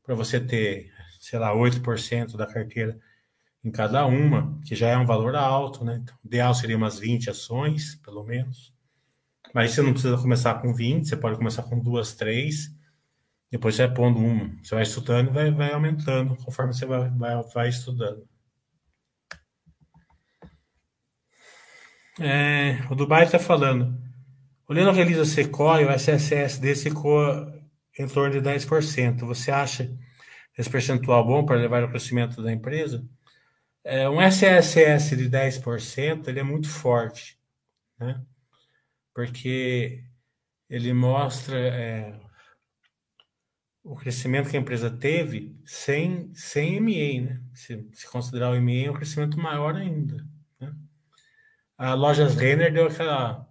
Para 0.03 0.13
você 0.13 0.41
ter, 0.41 0.91
sei 1.17 1.39
lá, 1.39 1.55
8% 1.55 2.35
da 2.35 2.45
carteira 2.45 3.00
em 3.63 3.71
cada 3.71 4.05
uma, 4.05 4.59
que 4.65 4.75
já 4.75 4.89
é 4.89 4.97
um 4.97 5.05
valor 5.05 5.38
alto, 5.38 5.85
né? 5.85 6.01
Então, 6.03 6.13
ideal 6.21 6.53
seria 6.53 6.75
umas 6.75 7.00
20 7.00 7.29
ações, 7.29 7.95
pelo 8.03 8.25
menos. 8.25 8.73
Mas 9.53 9.71
você 9.71 9.81
não 9.81 9.93
precisa 9.93 10.17
começar 10.17 10.55
com 10.55 10.73
20, 10.73 11.07
você 11.07 11.15
pode 11.15 11.38
começar 11.38 11.63
com 11.63 11.79
duas, 11.79 12.13
três, 12.13 12.75
depois 13.50 13.75
você 13.75 13.88
vai 13.88 13.95
pondo 13.95 14.19
um, 14.19 14.57
você 14.62 14.75
vai 14.75 14.83
estudando 14.83 15.29
e 15.29 15.31
vai, 15.31 15.50
vai 15.50 15.71
aumentando 15.71 16.35
conforme 16.35 16.73
você 16.73 16.85
vai, 16.85 17.09
vai, 17.09 17.41
vai 17.53 17.69
estudando. 17.69 18.27
É, 22.19 22.85
o 22.91 22.95
Dubai 22.95 23.23
está 23.23 23.39
falando. 23.39 24.02
Olhando 24.73 24.89
a 24.89 24.93
release 24.93 25.29
Sequoia, 25.29 25.87
o 25.87 25.91
SSSD 25.91 26.75
ficou 26.75 27.21
em 27.99 28.07
torno 28.07 28.41
de 28.41 28.49
10%. 28.49 29.19
Você 29.19 29.51
acha 29.51 29.95
esse 30.57 30.67
percentual 30.67 31.23
bom 31.23 31.45
para 31.45 31.57
levar 31.57 31.83
o 31.83 31.89
crescimento 31.89 32.41
da 32.41 32.51
empresa? 32.51 33.07
É, 33.83 34.09
um 34.09 34.19
SSS 34.19 35.15
de 35.15 35.29
10% 35.29 36.27
ele 36.27 36.39
é 36.39 36.43
muito 36.43 36.67
forte, 36.67 37.37
né? 37.99 38.19
porque 39.13 40.03
ele 40.67 40.91
mostra 40.91 41.55
é, 41.55 42.19
o 43.83 43.95
crescimento 43.95 44.49
que 44.49 44.57
a 44.57 44.59
empresa 44.59 44.89
teve 44.89 45.55
sem, 45.63 46.33
sem 46.33 46.79
MA, 46.81 47.29
né? 47.29 47.41
Se, 47.53 47.87
se 47.93 48.07
considerar 48.09 48.49
o 48.49 48.59
MA, 48.59 48.87
é 48.87 48.89
um 48.89 48.95
crescimento 48.95 49.37
maior 49.37 49.75
ainda. 49.75 50.25
Né? 50.59 50.73
A 51.77 51.93
Lojas 51.93 52.33
Renner 52.33 52.73
deu 52.73 52.87
aquela, 52.87 53.47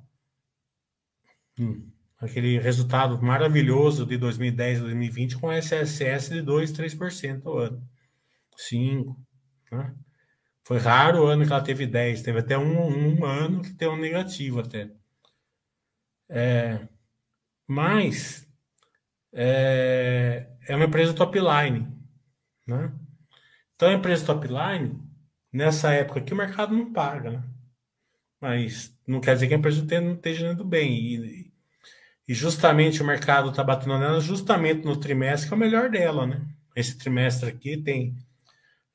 aquele 2.18 2.58
resultado 2.58 3.20
maravilhoso 3.20 4.06
de 4.06 4.16
2010 4.16 4.78
a 4.78 4.82
2020 4.82 5.38
com 5.38 5.52
SSS 5.52 6.30
de 6.30 6.42
2, 6.42 6.72
3% 6.72 7.46
ao 7.46 7.58
ano. 7.58 7.88
5%. 8.56 9.16
Né? 9.72 9.94
Foi 10.64 10.78
raro 10.78 11.24
o 11.24 11.26
ano 11.26 11.44
que 11.44 11.52
ela 11.52 11.62
teve 11.62 11.86
10, 11.86 12.22
teve 12.22 12.38
até 12.38 12.56
um, 12.56 13.18
um 13.18 13.24
ano 13.24 13.62
que 13.62 13.74
teve 13.74 13.90
um 13.90 14.00
negativo 14.00 14.60
até. 14.60 14.90
É, 16.28 16.86
mas 17.66 18.48
é, 19.32 20.48
é 20.68 20.76
uma 20.76 20.84
empresa 20.84 21.12
top 21.14 21.38
line, 21.38 21.88
né? 22.66 22.92
Então 23.74 23.88
a 23.88 23.94
empresa 23.94 24.24
top 24.24 24.46
line, 24.46 24.98
nessa 25.52 25.92
época 25.92 26.20
que 26.20 26.32
o 26.32 26.36
mercado 26.36 26.74
não 26.74 26.92
paga, 26.92 27.30
né? 27.30 27.44
Mas 28.40 28.96
não 29.06 29.20
quer 29.20 29.34
dizer 29.34 29.48
que 29.48 29.54
a 29.54 29.56
empresa 29.58 29.84
não 30.00 30.14
esteja 30.14 30.52
indo 30.52 30.64
bem. 30.64 30.96
E, 30.96 31.51
e 32.26 32.34
justamente 32.34 33.02
o 33.02 33.06
mercado 33.06 33.50
está 33.50 33.64
batendo 33.64 33.98
nela 33.98 34.20
justamente 34.20 34.84
no 34.84 34.96
trimestre 34.96 35.48
que 35.48 35.54
é 35.54 35.56
o 35.56 35.60
melhor 35.60 35.90
dela, 35.90 36.26
né? 36.26 36.40
Esse 36.74 36.96
trimestre 36.96 37.48
aqui 37.48 37.76
tem 37.76 38.16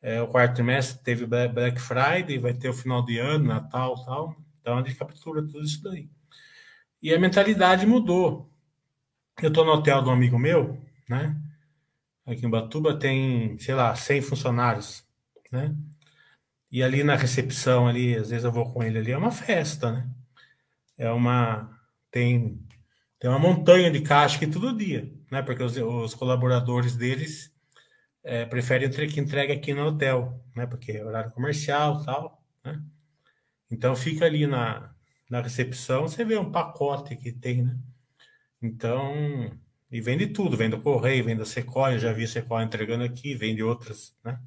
é, 0.02 0.22
o 0.22 0.28
quarto 0.28 0.56
trimestre 0.56 1.04
teve 1.04 1.26
Black 1.26 1.80
Friday, 1.82 2.38
vai 2.38 2.54
ter 2.54 2.70
o 2.70 2.74
final 2.74 3.04
de 3.04 3.18
ano, 3.18 3.46
Natal, 3.46 3.96
tal. 4.06 4.36
Então 4.62 4.80
ele 4.80 4.94
captura 4.94 5.42
tudo 5.46 5.64
isso 5.64 5.82
daí. 5.84 6.10
E 7.02 7.14
a 7.14 7.20
mentalidade 7.20 7.86
mudou. 7.86 8.50
Eu 9.42 9.50
estou 9.50 9.66
no 9.66 9.72
hotel 9.72 10.02
de 10.02 10.10
um 10.10 10.14
amigo 10.14 10.40
meu, 10.40 10.82
né? 11.10 11.36
Aqui 12.26 12.46
em 12.46 12.50
Batuba 12.50 12.98
tem, 12.98 13.58
sei 13.60 13.76
lá, 13.76 13.96
100 13.96 14.22
funcionários, 14.22 15.06
né? 15.52 15.76
E 16.72 16.84
ali 16.84 17.04
na 17.04 17.16
recepção 17.16 17.88
ali, 17.88 18.16
às 18.16 18.30
vezes 18.30 18.44
eu 18.44 18.52
vou 18.52 18.72
com 18.72 18.84
ele 18.84 18.98
ali, 18.98 19.12
é 19.12 19.18
uma 19.18 19.32
festa, 19.32 19.92
né? 19.92 20.10
É 20.98 21.12
uma 21.12 21.70
tem 22.12 22.67
tem 23.20 23.30
uma 23.30 23.40
montanha 23.40 23.92
de 23.92 24.02
caixa 24.02 24.38
aqui 24.38 24.48
todo 24.48 24.78
dia, 24.78 25.12
né? 25.32 25.42
Porque 25.42 25.64
os, 25.64 25.78
os 25.78 26.14
colaboradores 26.14 26.96
deles 26.96 27.54
é, 28.24 28.46
preferem 28.46 28.90
que 28.90 29.20
entregue 29.20 29.54
aqui 29.54 29.74
no 29.74 29.88
hotel, 29.88 30.44
né? 30.56 30.66
Porque 30.66 30.92
é 30.92 31.04
horário 31.04 31.32
comercial 31.32 32.04
tal, 32.04 32.44
né? 32.64 32.82
Então 33.72 33.96
fica 33.96 34.26
ali 34.26 34.48
na, 34.48 34.94
na 35.30 35.42
recepção, 35.42 36.08
você 36.08 36.24
vê 36.24 36.38
um 36.38 36.52
pacote 36.52 37.16
que 37.16 37.32
tem, 37.32 37.64
né? 37.64 37.78
Então, 38.62 39.52
e 39.92 40.02
vende 40.02 40.28
tudo, 40.28 40.58
vende 40.58 40.76
o 40.76 40.82
Correio, 40.82 41.24
vende 41.24 41.42
a 41.42 41.46
Sequoia, 41.46 42.00
já 42.00 42.12
vi 42.12 42.24
a 42.24 42.28
Sequoia 42.28 42.66
entregando 42.66 43.04
aqui, 43.04 43.36
vende 43.36 43.64
outras, 43.64 44.16
né? 44.24 44.40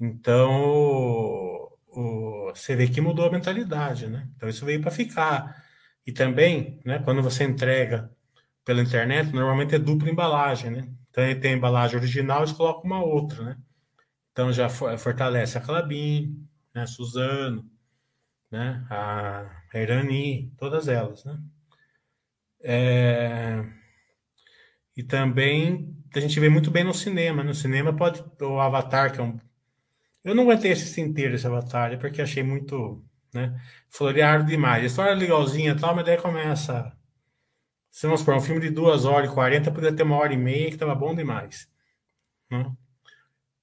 Então, 0.00 0.62
o, 0.64 1.78
o, 1.88 2.52
você 2.54 2.76
vê 2.76 2.88
que 2.88 3.00
mudou 3.00 3.26
a 3.26 3.30
mentalidade, 3.30 4.06
né? 4.06 4.28
Então, 4.36 4.48
isso 4.48 4.64
veio 4.64 4.80
para 4.80 4.90
ficar. 4.90 5.67
E 6.08 6.12
também, 6.12 6.80
né, 6.86 7.00
quando 7.00 7.22
você 7.22 7.44
entrega 7.44 8.10
pela 8.64 8.80
internet, 8.80 9.30
normalmente 9.30 9.74
é 9.74 9.78
dupla 9.78 10.08
embalagem, 10.08 10.70
né? 10.70 10.88
Então, 11.10 11.22
ele 11.22 11.38
tem 11.38 11.52
a 11.52 11.56
embalagem 11.58 11.98
original 11.98 12.46
e 12.46 12.54
coloca 12.54 12.86
uma 12.86 13.04
outra, 13.04 13.44
né? 13.44 13.58
Então, 14.32 14.50
já 14.50 14.70
fortalece 14.70 15.58
a 15.58 15.60
Clabin, 15.60 16.48
né, 16.74 16.86
Suzano, 16.86 17.70
né, 18.50 18.86
a 18.88 19.50
Irani, 19.74 20.50
todas 20.56 20.88
elas, 20.88 21.26
né? 21.26 21.38
É... 22.62 23.62
E 24.96 25.02
também 25.02 25.94
a 26.14 26.20
gente 26.20 26.40
vê 26.40 26.48
muito 26.48 26.70
bem 26.70 26.84
no 26.84 26.94
cinema. 26.94 27.44
No 27.44 27.52
cinema 27.52 27.94
pode 27.94 28.24
o 28.40 28.58
Avatar, 28.58 29.12
que 29.12 29.20
é 29.20 29.22
um. 29.22 29.38
Eu 30.24 30.34
não 30.34 30.44
aguentei 30.44 30.72
assistir 30.72 31.02
inteiro 31.02 31.34
esse 31.34 31.46
Avatar, 31.46 31.98
porque 31.98 32.22
achei 32.22 32.42
muito, 32.42 33.04
né? 33.32 33.60
Demais. 34.46 34.82
A 34.82 34.86
história 34.86 35.10
é 35.12 35.14
legalzinha 35.14 35.76
tal, 35.76 35.94
mas 35.94 36.04
daí 36.04 36.16
começa. 36.16 36.92
Se 37.90 38.06
vamos 38.06 38.20
supor, 38.20 38.36
um 38.36 38.40
filme 38.40 38.60
de 38.60 38.70
2 38.70 39.04
horas 39.04 39.30
e 39.30 39.34
40, 39.34 39.70
poderia 39.70 39.96
ter 39.96 40.02
uma 40.04 40.16
hora 40.16 40.32
e 40.32 40.36
meia, 40.36 40.70
que 40.70 40.76
tava 40.76 40.94
bom 40.94 41.14
demais. 41.14 41.68
Né? 42.50 42.70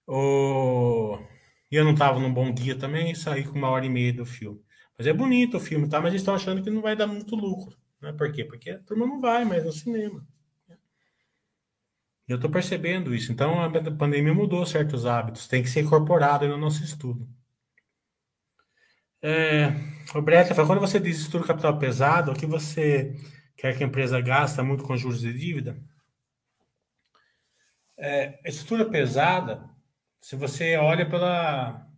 O... 0.07 1.17
E 1.71 1.75
eu 1.75 1.83
não 1.85 1.95
tava 1.95 2.19
num 2.19 2.33
bom 2.33 2.53
dia 2.53 2.77
também, 2.77 3.11
e 3.11 3.15
saí 3.15 3.43
com 3.43 3.57
uma 3.57 3.69
hora 3.69 3.85
e 3.85 3.89
meia 3.89 4.13
do 4.13 4.25
filme. 4.25 4.61
Mas 4.97 5.07
é 5.07 5.13
bonito 5.13 5.57
o 5.57 5.59
filme, 5.59 5.89
tá? 5.89 5.99
Mas 5.99 6.09
eles 6.09 6.21
estão 6.21 6.35
achando 6.35 6.63
que 6.63 6.69
não 6.69 6.81
vai 6.81 6.95
dar 6.95 7.07
muito 7.07 7.35
lucro. 7.35 7.77
Né? 8.01 8.13
Por 8.13 8.31
quê? 8.31 8.45
Porque 8.45 8.71
a 8.71 8.79
turma 8.79 9.05
não 9.05 9.19
vai 9.19 9.45
mais 9.45 9.63
no 9.65 9.71
cinema. 9.71 10.25
Eu 12.27 12.37
estou 12.37 12.49
percebendo 12.49 13.13
isso. 13.13 13.31
Então, 13.31 13.61
a 13.61 13.69
pandemia 13.91 14.33
mudou 14.33 14.65
certos 14.65 15.05
hábitos. 15.05 15.47
Tem 15.47 15.61
que 15.61 15.69
ser 15.69 15.81
incorporado 15.81 16.47
no 16.47 16.57
nosso 16.57 16.83
estudo. 16.83 17.27
É, 19.27 19.69
o 20.13 20.23
quando 20.67 20.79
você 20.79 20.99
diz 20.99 21.17
estudo 21.17 21.47
capital 21.47 21.79
pesado, 21.79 22.31
o 22.31 22.35
que 22.35 22.45
você 22.45 23.15
quer 23.57 23.75
que 23.75 23.83
a 23.83 23.87
empresa 23.87 24.21
gasta 24.21 24.63
muito 24.63 24.83
com 24.83 24.95
juros 24.95 25.21
de 25.21 25.33
dívida? 25.33 25.81
É, 27.97 28.39
estrutura 28.47 28.87
pesada, 28.87 29.67
se 30.21 30.35
você 30.35 30.77
olha 30.77 31.09
pela, 31.09 31.89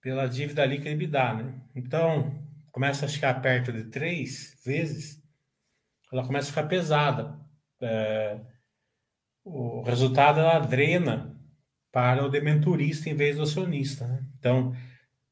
pela 0.00 0.26
dívida 0.26 0.66
líquida 0.66 0.90
EBITDA, 0.90 1.34
né? 1.34 1.60
Então, 1.76 2.44
começa 2.72 3.06
a 3.06 3.08
ficar 3.08 3.34
perto 3.40 3.72
de 3.72 3.84
três 3.84 4.60
vezes, 4.66 5.22
ela 6.12 6.26
começa 6.26 6.48
a 6.48 6.52
ficar 6.52 6.66
pesada. 6.66 7.38
É, 7.80 8.40
o 9.44 9.82
resultado 9.82 10.40
ela 10.40 10.58
drena 10.58 11.40
para 11.92 12.24
o 12.24 12.28
dementurista 12.28 13.08
em 13.08 13.14
vez 13.14 13.36
do 13.36 13.44
acionista. 13.44 14.08
Né? 14.08 14.26
Então, 14.36 14.74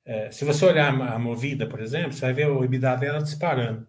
é, 0.09 0.31
se 0.31 0.42
você 0.42 0.64
olhar 0.64 0.88
a 0.88 1.18
Movida, 1.18 1.66
por 1.66 1.81
exemplo, 1.81 2.14
você 2.14 2.23
vai 2.23 2.33
ver 2.33 2.49
o 2.49 2.64
EBITDA 2.64 2.97
dela 2.97 3.23
disparando. 3.23 3.87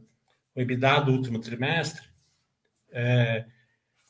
O 0.54 0.60
EBITDA 0.60 1.00
do 1.00 1.14
último 1.14 1.40
trimestre 1.40 2.06
é, 2.92 3.46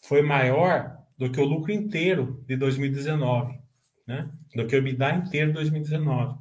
foi 0.01 0.23
maior 0.23 0.97
do 1.15 1.31
que 1.31 1.39
o 1.39 1.45
lucro 1.45 1.71
inteiro 1.71 2.43
de 2.47 2.55
2019, 2.55 3.61
né? 4.07 4.27
do 4.55 4.65
que 4.65 4.75
o 4.75 4.79
EBITDA 4.79 5.17
inteiro 5.17 5.49
de 5.49 5.53
2019. 5.53 6.39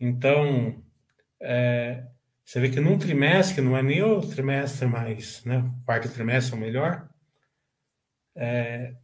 Então, 0.00 0.82
é, 1.38 2.06
você 2.42 2.58
vê 2.58 2.70
que 2.70 2.80
num 2.80 2.98
trimestre, 2.98 3.56
que 3.56 3.60
não 3.60 3.76
é 3.76 3.82
nem 3.82 4.02
o 4.02 4.22
trimestre 4.22 4.86
mais, 4.86 5.44
né? 5.44 5.58
o 5.58 5.84
quarto 5.84 6.08
trimestre 6.08 6.54
é 6.54 6.56
o 6.56 6.60
melhor, 6.60 7.06
é, 8.34 8.94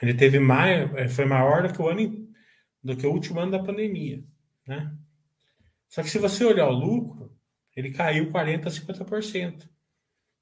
ele 0.00 0.14
teve 0.14 0.38
mais, 0.38 0.90
é, 0.94 1.08
foi 1.08 1.26
maior 1.26 1.68
do 1.68 1.74
que 1.74 1.82
o 1.82 1.88
ano 1.88 2.24
do 2.82 2.96
que 2.96 3.06
o 3.06 3.12
último 3.12 3.40
ano 3.40 3.52
da 3.52 3.62
pandemia, 3.62 4.24
né? 4.66 4.96
Só 5.88 6.02
que 6.02 6.10
se 6.10 6.18
você 6.18 6.44
olhar 6.44 6.68
o 6.68 6.72
lucro, 6.72 7.36
ele 7.76 7.92
caiu 7.92 8.30
40 8.30 8.68
a 8.68 8.72
50% 8.72 9.68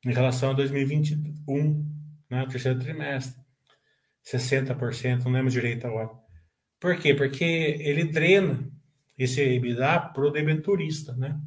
em 0.05 0.13
relação 0.13 0.51
a 0.51 0.55
2021, 0.55 1.87
né, 2.29 2.43
o 2.43 2.49
terceiro 2.49 2.79
trimestre. 2.79 3.41
60%, 4.25 5.25
não 5.25 5.33
lembro 5.33 5.51
direito 5.51 5.87
agora. 5.87 6.11
Por 6.79 6.97
quê? 6.99 7.15
Porque 7.15 7.45
ele 7.45 8.05
drena 8.05 8.71
esse 9.17 9.41
EBITDA 9.41 10.01
pro 10.13 10.31
debenturista, 10.31 11.15
né? 11.15 11.41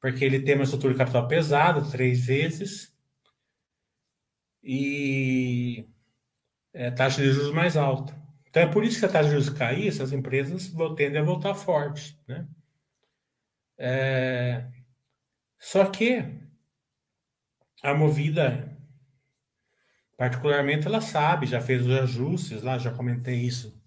Porque 0.00 0.24
ele 0.24 0.40
tem 0.40 0.54
uma 0.54 0.64
estrutura 0.64 0.92
de 0.92 0.98
capital 0.98 1.28
pesada, 1.28 1.90
três 1.90 2.24
vezes, 2.24 2.94
e 4.62 5.86
é, 6.72 6.90
taxa 6.90 7.22
de 7.22 7.32
juros 7.32 7.52
mais 7.54 7.76
alta. 7.76 8.19
Então 8.50 8.64
é 8.64 8.66
por 8.66 8.84
isso 8.84 8.98
que 8.98 9.06
a 9.06 9.08
taxa 9.08 9.28
de 9.28 9.30
juros 9.30 9.48
cair, 9.48 9.88
essas 9.88 10.12
empresas 10.12 10.72
tendem 10.96 11.20
a 11.20 11.24
voltar 11.24 11.54
forte. 11.54 12.20
Né? 12.26 12.46
É, 13.78 14.66
só 15.58 15.86
que 15.86 16.24
a 17.82 17.94
Movida, 17.94 18.76
particularmente, 20.18 20.86
ela 20.86 21.00
sabe, 21.00 21.46
já 21.46 21.60
fez 21.60 21.86
os 21.86 21.92
ajustes 21.92 22.62
lá, 22.62 22.76
já 22.76 22.90
comentei 22.90 23.36
isso 23.36 23.80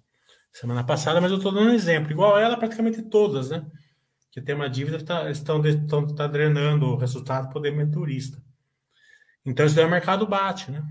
semana 0.52 0.84
passada, 0.84 1.20
mas 1.20 1.32
eu 1.32 1.38
estou 1.38 1.52
dando 1.52 1.72
um 1.72 1.74
exemplo. 1.74 2.12
Igual 2.12 2.38
ela, 2.38 2.58
praticamente 2.58 3.02
todas, 3.02 3.50
né? 3.50 3.66
Que 4.32 4.42
tem 4.42 4.56
uma 4.56 4.70
dívida 4.70 5.04
tá, 5.04 5.30
estão, 5.30 5.64
estão 5.66 6.08
tá 6.08 6.28
drenando 6.28 6.86
o 6.86 6.96
resultado 6.96 7.50
para 7.50 7.60
o 7.60 7.62
dementurista. 7.62 8.42
Então, 9.46 9.66
isso 9.66 9.76
daí 9.76 9.86
o 9.86 9.90
mercado 9.90 10.26
bate, 10.26 10.72
né? 10.72 10.84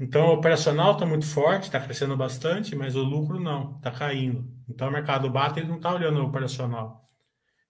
Então, 0.00 0.28
o 0.28 0.32
operacional 0.32 0.92
está 0.92 1.04
muito 1.04 1.26
forte, 1.26 1.64
está 1.64 1.78
crescendo 1.78 2.16
bastante, 2.16 2.74
mas 2.74 2.96
o 2.96 3.02
lucro 3.02 3.38
não, 3.38 3.76
está 3.76 3.90
caindo. 3.90 4.50
Então, 4.66 4.88
o 4.88 4.90
mercado 4.90 5.28
bate, 5.28 5.60
ele 5.60 5.68
não 5.68 5.76
está 5.76 5.92
olhando 5.92 6.20
o 6.20 6.24
operacional. 6.24 7.06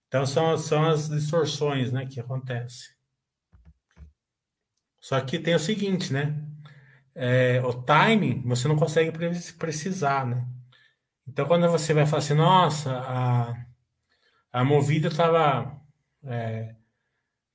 Então, 0.07 0.25
são, 0.25 0.57
são 0.57 0.85
as 0.87 1.09
distorções 1.09 1.91
né, 1.91 2.05
que 2.05 2.21
acontecem. 2.21 2.89
Só 5.01 5.19
que 5.19 5.39
tem 5.39 5.55
o 5.55 5.59
seguinte, 5.59 6.13
né? 6.13 6.41
É, 7.13 7.61
o 7.65 7.73
timing, 7.73 8.41
você 8.45 8.65
não 8.65 8.77
consegue 8.77 9.11
precisar, 9.57 10.25
né? 10.25 10.47
Então, 11.27 11.45
quando 11.45 11.69
você 11.69 11.93
vai 11.93 12.05
falar 12.05 12.19
assim, 12.19 12.33
nossa, 12.33 12.97
a, 12.97 13.65
a 14.53 14.63
movida 14.63 15.09
estava... 15.09 15.77
É, 16.23 16.75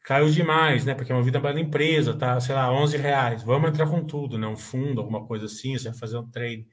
caiu 0.06 0.30
demais, 0.30 0.84
né? 0.84 0.94
Porque 0.94 1.10
é 1.10 1.14
uma 1.14 1.22
vida 1.22 1.40
da 1.40 1.60
empresa, 1.60 2.16
tá, 2.16 2.40
sei 2.40 2.54
lá, 2.54 2.72
11 2.72 2.96
reais. 2.96 3.42
Vamos 3.42 3.68
entrar 3.68 3.88
com 3.88 4.04
tudo, 4.04 4.38
né? 4.38 4.46
Um 4.46 4.56
fundo, 4.56 5.00
alguma 5.00 5.26
coisa 5.26 5.46
assim, 5.46 5.76
você 5.76 5.90
vai 5.90 5.98
fazer 5.98 6.16
um 6.16 6.30
trade. 6.30 6.66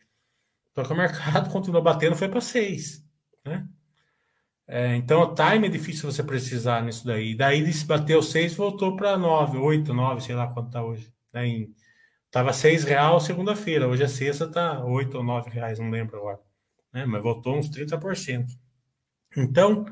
Só 0.76 0.84
que 0.84 0.94
o 0.94 0.96
mercado 0.96 1.50
continuou 1.52 1.84
batendo, 1.84 2.16
foi 2.16 2.30
para 2.30 2.40
6, 2.40 3.04
né? 3.46 3.68
É, 4.68 4.96
então, 4.96 5.24
o 5.24 5.36
time 5.36 5.68
é 5.68 5.70
difícil 5.70 6.12
você 6.12 6.24
precisar 6.24 6.84
nisso 6.84 7.06
daí. 7.06 7.36
Daí, 7.36 7.74
se 7.74 7.86
bateu 7.86 8.22
6, 8.22 8.54
voltou 8.56 8.96
para 8.96 9.18
9, 9.18 9.58
8, 9.58 9.94
9, 9.94 10.22
sei 10.22 10.36
lá 10.36 10.48
quanto 10.48 10.72
tá 10.72 10.84
hoje, 10.84 11.12
né? 11.34 11.48
Em 11.48 11.76
Tava 12.34 12.52
seis 12.52 12.84
real 12.84 13.20
segunda-feira, 13.20 13.88
hoje 13.88 14.02
é 14.02 14.08
sexta, 14.08 14.50
tá 14.50 14.84
oito 14.84 15.20
ou 15.20 15.24
nove 15.24 15.52
reais, 15.52 15.78
não 15.78 15.92
lembro 15.92 16.18
agora. 16.18 16.40
Né? 16.92 17.06
Mas 17.06 17.22
voltou 17.22 17.56
uns 17.56 17.70
30%. 17.70 18.48
Então, 19.38 19.86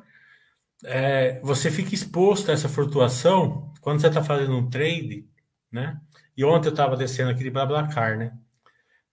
é, 0.85 1.39
você 1.41 1.71
fica 1.71 1.93
exposto 1.93 2.49
a 2.49 2.53
essa 2.53 2.69
flutuação 2.69 3.73
quando 3.81 4.01
você 4.01 4.07
está 4.07 4.23
fazendo 4.23 4.55
um 4.57 4.69
trade, 4.69 5.27
né? 5.71 5.99
E 6.35 6.43
ontem 6.43 6.67
eu 6.67 6.71
estava 6.71 6.97
descendo 6.97 7.31
aqui 7.31 7.43
de 7.43 7.49
BlaBlaCar, 7.49 8.17
né? 8.17 8.37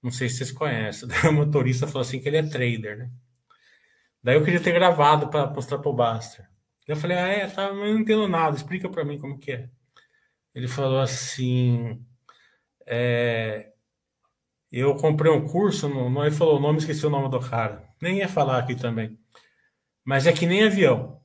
Não 0.02 0.11
sei 0.11 0.28
se 0.28 0.38
vocês 0.38 0.52
conhecem. 0.52 1.09
O 1.28 1.33
motorista 1.33 1.87
falou 1.87 2.02
assim 2.02 2.20
que 2.20 2.28
ele 2.28 2.38
é 2.38 2.42
trader, 2.42 2.98
né? 2.98 3.11
Daí 4.22 4.37
eu 4.37 4.44
queria 4.44 4.61
ter 4.61 4.72
gravado 4.72 5.28
para 5.28 5.46
mostrar 5.48 5.78
para 5.78 5.90
o 5.90 5.94
Baster. 5.94 6.48
Eu 6.87 6.96
falei, 6.96 7.18
ah, 7.18 7.28
é, 7.28 7.46
tá, 7.46 7.72
mas 7.72 7.90
não 7.90 7.98
entendo 7.98 8.26
nada, 8.28 8.57
explica 8.57 8.88
para 8.88 9.04
mim 9.04 9.18
como 9.18 9.38
que 9.38 9.52
é. 9.52 9.68
Ele 10.54 10.66
falou 10.66 11.00
assim, 11.00 12.02
é, 12.87 13.72
eu 14.72 14.94
comprei 14.96 15.31
um 15.31 15.46
curso, 15.46 15.88
não, 15.88 16.24
ele 16.24 16.35
falou 16.35 16.59
o 16.59 16.61
nome, 16.61 16.78
esqueci 16.78 17.07
o 17.07 17.11
nome 17.11 17.31
do 17.31 17.40
cara. 17.40 17.87
Nem 18.00 18.18
ia 18.18 18.28
falar 18.28 18.59
aqui 18.59 18.74
também. 18.74 19.18
Mas 20.04 20.26
é 20.26 20.33
que 20.33 20.46
nem 20.46 20.64
avião, 20.64 21.17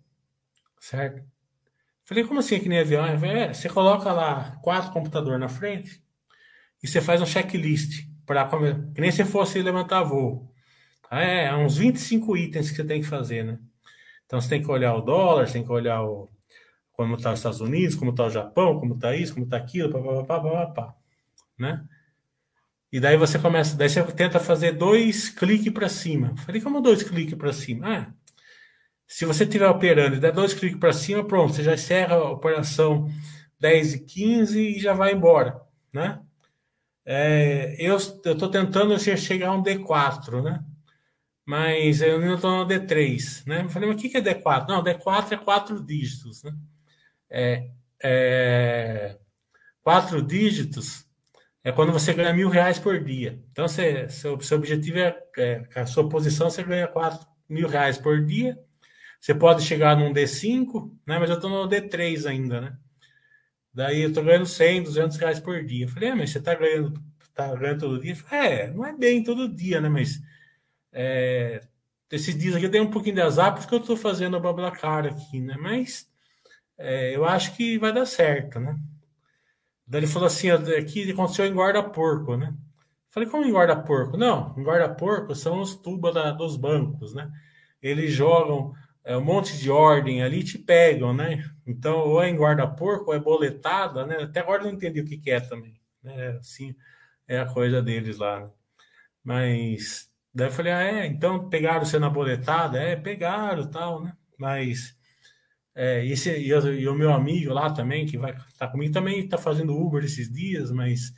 certo? 0.83 1.23
Falei, 2.03 2.25
como 2.25 2.41
assim 2.41 2.55
é 2.55 2.59
que 2.59 2.67
nem 2.67 2.79
avião? 2.79 3.05
É, 3.05 3.53
você 3.53 3.69
coloca 3.69 4.11
lá 4.11 4.59
quatro 4.61 4.91
computadores 4.91 5.39
na 5.39 5.47
frente 5.47 6.03
e 6.83 6.87
você 6.87 6.99
faz 6.99 7.21
um 7.21 7.25
checklist 7.25 8.05
para 8.25 8.45
que 8.93 8.99
nem 8.99 9.11
se 9.11 9.23
fosse 9.23 9.61
levantar 9.61 10.03
voo. 10.03 10.51
É, 11.09 11.45
é 11.45 11.55
uns 11.55 11.77
25 11.77 12.35
itens 12.35 12.69
que 12.69 12.75
você 12.75 12.83
tem 12.83 12.99
que 12.99 13.07
fazer, 13.07 13.45
né? 13.45 13.59
Então 14.25 14.41
você 14.41 14.49
tem 14.49 14.61
que 14.61 14.69
olhar 14.69 14.93
o 14.93 15.01
dólar, 15.01 15.47
você 15.47 15.53
tem 15.53 15.63
que 15.63 15.71
olhar 15.71 16.03
o, 16.03 16.29
como 16.91 17.15
está 17.15 17.31
os 17.31 17.39
Estados 17.39 17.61
Unidos, 17.61 17.95
como 17.95 18.11
está 18.11 18.25
o 18.25 18.29
Japão, 18.29 18.77
como 18.77 18.95
está 18.95 19.15
isso, 19.15 19.33
como 19.33 19.45
está 19.45 19.55
aquilo, 19.55 19.89
papapá, 19.89 20.41
papapá, 20.41 20.95
né? 21.57 21.85
E 22.91 22.99
daí 22.99 23.15
você 23.15 23.39
começa, 23.39 23.77
daí 23.77 23.89
você 23.89 24.03
tenta 24.11 24.39
fazer 24.39 24.73
dois 24.73 25.29
cliques 25.29 25.71
para 25.71 25.87
cima. 25.87 26.35
Falei, 26.37 26.61
como 26.61 26.81
dois 26.81 27.03
cliques 27.03 27.35
para 27.35 27.53
cima? 27.53 27.87
Ah, 27.87 28.13
se 29.07 29.25
você 29.25 29.43
estiver 29.43 29.69
operando 29.69 30.15
e 30.15 30.19
der 30.19 30.31
dois 30.31 30.53
cliques 30.53 30.79
para 30.79 30.93
cima, 30.93 31.25
pronto, 31.25 31.53
você 31.53 31.63
já 31.63 31.73
encerra 31.73 32.15
a 32.15 32.31
operação 32.31 33.07
10 33.59 33.93
e 33.93 33.99
15 34.05 34.59
e 34.59 34.79
já 34.79 34.93
vai 34.93 35.13
embora, 35.13 35.61
né? 35.93 36.19
É, 37.05 37.75
eu 37.79 37.97
estou 37.97 38.49
tentando 38.49 38.97
chegar 38.99 39.49
a 39.49 39.53
um 39.53 39.63
D4, 39.63 40.41
né? 40.41 40.63
Mas 41.45 42.01
eu 42.01 42.19
ainda 42.19 42.35
estou 42.35 42.51
no 42.51 42.67
D3, 42.67 43.45
né? 43.45 43.63
Eu 43.63 43.69
falei, 43.69 43.89
mas 43.89 43.97
o 43.97 44.01
que 44.01 44.17
é 44.17 44.21
D4? 44.21 44.67
Não, 44.67 44.83
D4 44.83 45.33
é 45.33 45.37
quatro 45.37 45.83
dígitos, 45.83 46.43
né? 46.43 46.53
É, 47.29 47.69
é, 48.01 49.17
quatro 49.81 50.21
dígitos 50.21 51.05
é 51.63 51.71
quando 51.71 51.91
você 51.91 52.13
ganha 52.13 52.33
mil 52.33 52.49
reais 52.49 52.79
por 52.79 53.03
dia. 53.03 53.41
Então, 53.51 53.67
você, 53.67 54.09
seu, 54.09 54.39
seu 54.41 54.57
objetivo 54.57 54.99
é, 54.99 55.17
é, 55.37 55.67
a 55.75 55.85
sua 55.85 56.07
posição, 56.07 56.49
você 56.49 56.63
ganha 56.63 56.87
quatro 56.87 57.27
mil 57.47 57.67
reais 57.67 57.97
por 57.97 58.23
dia. 58.23 58.57
Você 59.23 59.33
pode 59.33 59.63
chegar 59.63 59.95
num 59.95 60.11
D5, 60.11 60.91
né? 61.07 61.17
Mas 61.17 61.29
eu 61.29 61.37
estou 61.37 61.49
no 61.49 61.65
D3 61.65 62.29
ainda, 62.29 62.59
né? 62.59 62.77
Daí 63.73 64.01
eu 64.01 64.09
estou 64.09 64.21
ganhando 64.21 64.45
100, 64.45 64.83
200 64.83 65.15
reais 65.15 65.39
por 65.39 65.63
dia. 65.63 65.85
Eu 65.85 65.89
falei, 65.89 66.09
é, 66.09 66.15
mas 66.15 66.31
você 66.31 66.39
está 66.39 66.53
ganhando, 66.53 67.01
tá 67.33 67.55
ganhando 67.55 67.79
todo 67.79 68.01
dia? 68.01 68.17
Falei, 68.17 68.47
é, 68.49 68.71
não 68.71 68.85
é 68.85 68.91
bem 68.91 69.23
todo 69.23 69.47
dia, 69.47 69.79
né? 69.79 69.87
Mas 69.87 70.21
é, 70.91 71.61
esses 72.11 72.37
dias 72.37 72.53
aqui 72.53 72.65
eu 72.65 72.69
dei 72.69 72.81
um 72.81 72.91
pouquinho 72.91 73.15
de 73.15 73.21
azar 73.21 73.55
porque 73.55 73.73
eu 73.73 73.79
estou 73.79 73.95
fazendo 73.95 74.35
a 74.35 74.41
Bablacar 74.41 75.05
aqui, 75.05 75.39
né? 75.39 75.55
Mas 75.57 76.05
é, 76.77 77.15
eu 77.15 77.23
acho 77.23 77.55
que 77.55 77.77
vai 77.77 77.93
dar 77.93 78.05
certo, 78.05 78.59
né? 78.59 78.77
Daí 79.87 80.01
ele 80.01 80.07
falou 80.07 80.27
assim, 80.27 80.51
aqui 80.51 81.09
aconteceu 81.09 81.45
em 81.45 81.53
guarda-porco, 81.53 82.35
né? 82.35 82.53
Falei, 83.07 83.29
como 83.29 83.45
em 83.45 83.53
guarda-porco? 83.53 84.17
Não, 84.17 84.53
em 84.57 84.63
guarda-porco 84.63 85.33
são 85.33 85.61
os 85.61 85.77
tubos 85.77 86.13
da, 86.13 86.31
dos 86.31 86.57
bancos, 86.57 87.13
né? 87.13 87.31
Eles 87.81 88.11
jogam 88.11 88.73
é, 89.03 89.17
um 89.17 89.23
monte 89.23 89.57
de 89.57 89.69
ordem 89.69 90.23
ali 90.23 90.43
te 90.43 90.57
pegam, 90.57 91.13
né? 91.13 91.43
Então, 91.65 91.99
ou 91.99 92.21
é 92.23 92.29
em 92.29 92.37
guarda-porco, 92.37 93.11
ou 93.11 93.15
é 93.15 93.19
boletada, 93.19 94.05
né? 94.05 94.23
Até 94.23 94.39
agora 94.39 94.61
eu 94.63 94.67
não 94.67 94.73
entendi 94.73 95.01
o 95.01 95.05
que, 95.05 95.17
que 95.17 95.31
é 95.31 95.39
também, 95.39 95.79
né? 96.01 96.37
Assim, 96.39 96.75
é 97.27 97.39
a 97.39 97.45
coisa 97.45 97.81
deles 97.81 98.17
lá. 98.17 98.41
Né? 98.41 98.49
Mas, 99.23 100.09
daí 100.33 100.47
eu 100.47 100.51
falei, 100.51 100.73
ah, 100.73 100.83
é, 100.83 101.05
então 101.07 101.49
pegaram 101.49 101.85
você 101.85 101.99
na 101.99 102.09
boletada? 102.09 102.79
É, 102.79 102.95
pegaram 102.95 103.69
tal, 103.69 104.03
né? 104.03 104.15
Mas 104.37 104.95
é, 105.75 106.05
esse, 106.05 106.29
e, 106.31 106.49
e, 106.49 106.87
o 106.87 106.95
meu 106.95 107.11
amigo 107.11 107.53
lá 107.53 107.71
também, 107.73 108.05
que 108.05 108.17
vai 108.17 108.35
tá 108.57 108.67
comigo, 108.67 108.93
também 108.93 109.19
está 109.19 109.37
fazendo 109.37 109.75
Uber 109.75 110.03
esses 110.03 110.31
dias, 110.31 110.71
mas 110.71 111.13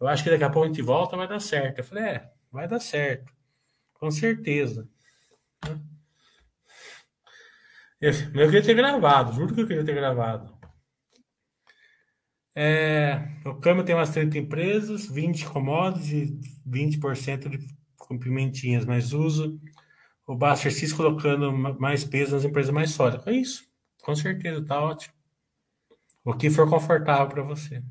eu 0.00 0.08
acho 0.08 0.24
que 0.24 0.30
daqui 0.30 0.44
a 0.44 0.50
pouco 0.50 0.66
a 0.66 0.68
gente 0.68 0.82
volta, 0.82 1.16
vai 1.16 1.28
dar 1.28 1.40
certo. 1.40 1.78
Eu 1.78 1.84
falei, 1.84 2.04
é, 2.04 2.30
vai 2.50 2.66
dar 2.68 2.80
certo, 2.80 3.32
com 3.94 4.10
certeza. 4.10 4.88
Eu, 8.00 8.12
queria 8.32 8.62
ter 8.62 8.74
gravado, 8.74 9.34
juro 9.34 9.54
que 9.54 9.60
eu 9.60 9.66
queria 9.66 9.84
ter 9.84 9.94
gravado. 9.94 10.58
É, 12.56 13.22
o 13.44 13.54
câmbio 13.54 13.84
tem 13.84 13.94
umas 13.94 14.10
30 14.10 14.38
empresas, 14.38 15.06
20 15.06 15.46
commodities 15.46 16.30
e 16.30 16.40
20% 16.68 17.48
de 17.48 17.66
pimentinhas, 18.18 18.84
mas 18.84 19.12
uso 19.12 19.60
o 20.26 20.34
Buster 20.34 20.72
Cis 20.72 20.92
colocando 20.92 21.52
mais 21.52 22.04
peso 22.04 22.34
nas 22.34 22.44
empresas 22.44 22.72
mais 22.72 22.90
sólidas. 22.90 23.26
É 23.26 23.32
isso. 23.32 23.64
Com 24.02 24.16
certeza, 24.16 24.64
tá 24.64 24.80
ótimo. 24.80 25.14
O 26.24 26.34
que 26.34 26.50
for 26.50 26.68
confortável 26.68 27.28
para 27.28 27.42
você. 27.42 27.82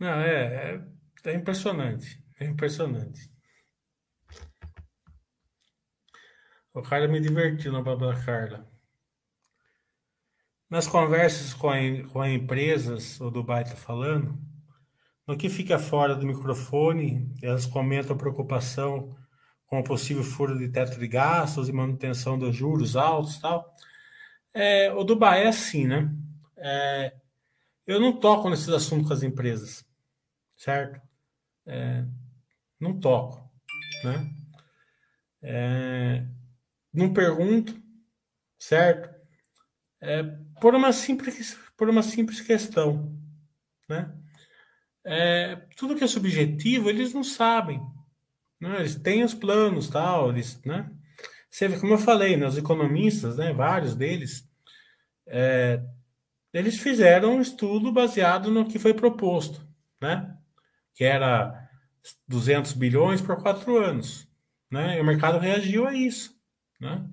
Não, 0.00 0.20
é, 0.20 0.74
é, 0.74 1.30
é 1.30 1.34
impressionante. 1.34 2.24
É 2.40 2.46
impressionante. 2.46 3.30
O 6.72 6.82
cara 6.82 7.06
me 7.06 7.20
divertiu 7.20 7.70
na 7.70 7.82
Carla. 8.24 8.66
Nas 10.70 10.86
conversas 10.86 11.52
com, 11.52 11.68
a, 11.68 11.76
com 12.12 12.24
empresas, 12.24 13.20
o 13.20 13.30
Dubai 13.30 13.64
está 13.64 13.76
falando, 13.76 14.38
no 15.26 15.36
que 15.36 15.48
fica 15.50 15.78
fora 15.78 16.14
do 16.14 16.26
microfone, 16.26 17.34
elas 17.42 17.66
comentam 17.66 18.16
a 18.16 18.18
preocupação 18.18 19.14
com 19.66 19.80
o 19.80 19.84
possível 19.84 20.24
furo 20.24 20.56
de 20.56 20.68
teto 20.68 20.98
de 20.98 21.08
gastos 21.08 21.68
e 21.68 21.72
manutenção 21.72 22.38
dos 22.38 22.56
juros 22.56 22.96
altos 22.96 23.38
tal. 23.38 23.74
É, 24.54 24.92
o 24.92 25.04
Dubai 25.04 25.44
é 25.44 25.48
assim, 25.48 25.86
né? 25.86 26.10
É, 26.56 27.14
eu 27.86 28.00
não 28.00 28.18
toco 28.18 28.48
nesses 28.48 28.68
assuntos 28.68 29.08
com 29.08 29.14
as 29.14 29.22
empresas, 29.22 29.84
certo? 30.60 31.00
É, 31.66 32.04
não 32.78 33.00
toco, 33.00 33.50
né? 34.04 34.30
É, 35.42 36.26
não 36.92 37.14
pergunto, 37.14 37.80
certo? 38.58 39.08
É, 40.02 40.22
por 40.60 40.74
uma 40.74 40.92
simples, 40.92 41.58
por 41.76 41.88
uma 41.88 42.02
simples 42.02 42.42
questão, 42.42 43.18
né? 43.88 44.14
É, 45.02 45.56
tudo 45.76 45.96
que 45.96 46.04
é 46.04 46.06
subjetivo 46.06 46.90
eles 46.90 47.14
não 47.14 47.24
sabem, 47.24 47.80
né? 48.60 48.80
Eles 48.80 48.96
têm 48.96 49.24
os 49.24 49.32
planos, 49.32 49.88
tal, 49.88 50.28
eles, 50.28 50.62
né? 50.62 50.90
Você 51.50 51.68
vê, 51.68 51.80
como 51.80 51.94
eu 51.94 51.98
falei, 51.98 52.36
né, 52.36 52.46
os 52.46 52.56
economistas, 52.56 53.38
né, 53.38 53.52
vários 53.52 53.96
deles, 53.96 54.48
é, 55.26 55.82
eles 56.52 56.78
fizeram 56.78 57.36
um 57.36 57.40
estudo 57.40 57.90
baseado 57.90 58.50
no 58.50 58.68
que 58.68 58.78
foi 58.78 58.94
proposto, 58.94 59.66
né? 60.00 60.36
Que 61.00 61.04
era 61.06 61.66
200 62.28 62.74
bilhões 62.74 63.22
por 63.22 63.40
quatro 63.40 63.78
anos, 63.78 64.28
né? 64.70 64.98
E 64.98 65.00
o 65.00 65.04
mercado 65.04 65.38
reagiu 65.38 65.86
a 65.86 65.94
isso, 65.94 66.38
né? 66.78 67.08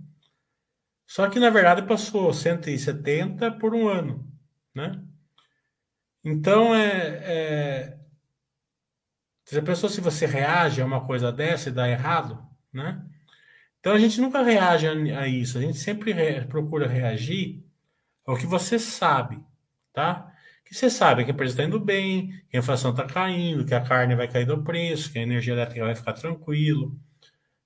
Só 1.06 1.30
que, 1.30 1.40
na 1.40 1.50
verdade, 1.50 1.88
passou 1.88 2.34
170 2.34 3.50
por 3.54 3.74
um 3.74 3.88
ano, 3.88 4.30
né? 4.76 5.02
Então, 6.22 6.76
é, 6.76 7.22
é... 7.24 7.98
Já 9.50 9.62
pensou 9.62 9.90
se 9.90 10.02
você 10.02 10.26
reage 10.26 10.82
a 10.82 10.86
uma 10.86 11.08
coisa 11.08 11.32
dessa 11.32 11.70
e 11.70 11.72
dá 11.72 11.88
errado, 11.88 12.46
né? 12.74 13.02
Então, 13.80 13.94
a 13.94 14.00
gente 14.00 14.20
nunca 14.20 14.44
reage 14.44 14.86
a, 14.86 15.22
a 15.22 15.30
isso. 15.30 15.58
A 15.58 15.62
gente 15.62 15.78
sempre 15.78 16.12
re... 16.12 16.44
procura 16.44 16.90
reagir 16.90 17.64
ao 18.26 18.36
que 18.36 18.46
você 18.46 18.78
sabe, 18.78 19.42
tá? 19.94 20.30
Que 20.68 20.76
você 20.76 20.90
sabe 20.90 21.24
que 21.24 21.32
a 21.32 21.34
empresa 21.34 21.54
está 21.54 21.64
indo 21.64 21.80
bem, 21.80 22.30
que 22.50 22.58
a 22.58 22.60
inflação 22.60 22.92
está 22.92 23.06
caindo, 23.06 23.66
que 23.66 23.74
a 23.74 23.82
carne 23.82 24.16
vai 24.16 24.28
cair 24.28 24.46
do 24.46 24.64
preço, 24.64 25.12
que 25.12 25.20
a 25.20 25.22
energia 25.22 25.54
elétrica 25.54 25.86
vai 25.86 25.96
ficar 25.96 26.14
tranquilo, 26.14 27.00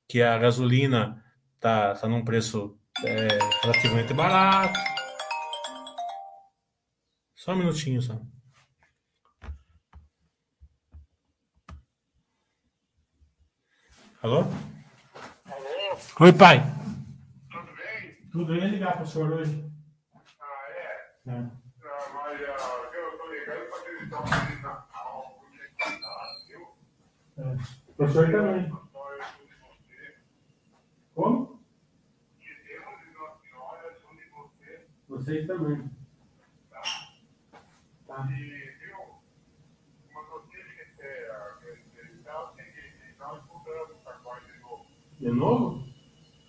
que 0.07 0.21
a 0.21 0.37
gasolina 0.37 1.23
está 1.55 1.95
tá 1.95 2.07
num 2.07 2.23
preço 2.23 2.77
é, 3.03 3.27
relativamente 3.63 4.13
barato. 4.13 4.79
Só 7.35 7.53
um 7.53 7.57
minutinho 7.57 8.01
só. 8.01 8.21
Alô? 14.21 14.41
Alô? 15.45 15.97
Oi, 16.19 16.33
pai. 16.33 16.59
Tudo 17.49 17.75
bem? 17.75 18.17
Tudo 18.31 18.45
bem 18.45 18.69
ligar 18.69 18.93
para 18.93 19.01
o 19.01 19.07
senhor 19.07 19.31
hoje? 19.31 19.71
Ah, 20.39 20.69
é? 20.69 21.31
É. 21.31 21.33
Ah, 21.33 22.09
mas 22.13 22.41
ah, 22.41 22.89
eu 22.93 23.17
tô 23.17 23.31
ligando 23.31 23.69
para 23.69 23.89
visitar 23.89 24.21
um 24.21 24.27
Feliz 24.27 24.61
Natal, 24.61 25.39
porque 25.39 25.97
tá, 25.99 26.37
viu? 26.47 26.67
É. 27.41 27.57
O 27.87 27.93
professor 27.95 28.31
também. 28.31 28.63
De. 28.69 30.15
Como? 31.15 31.59
Que 32.39 32.53
Deus 32.63 33.01
e 33.07 33.13
Nossa 33.17 33.41
Senhora 33.41 33.99
são 34.01 34.15
de 34.15 34.25
você. 34.29 34.87
Vocês 35.09 35.47
também. 35.47 35.89
Tá. 38.07 38.27
E, 38.29 38.75
viu? 38.79 39.21
Uma 40.11 40.23
notícia 40.29 40.85
que 40.95 41.01
é, 41.01 41.55
que 41.61 42.27
é 42.27 42.37
o 42.37 42.53
seguinte, 42.55 43.15
nós 43.17 43.43
mudamos 43.45 43.97
para 44.03 44.15
agora 44.15 44.41
de 44.41 44.59
novo. 44.59 44.85
De 45.19 45.29
novo? 45.31 45.87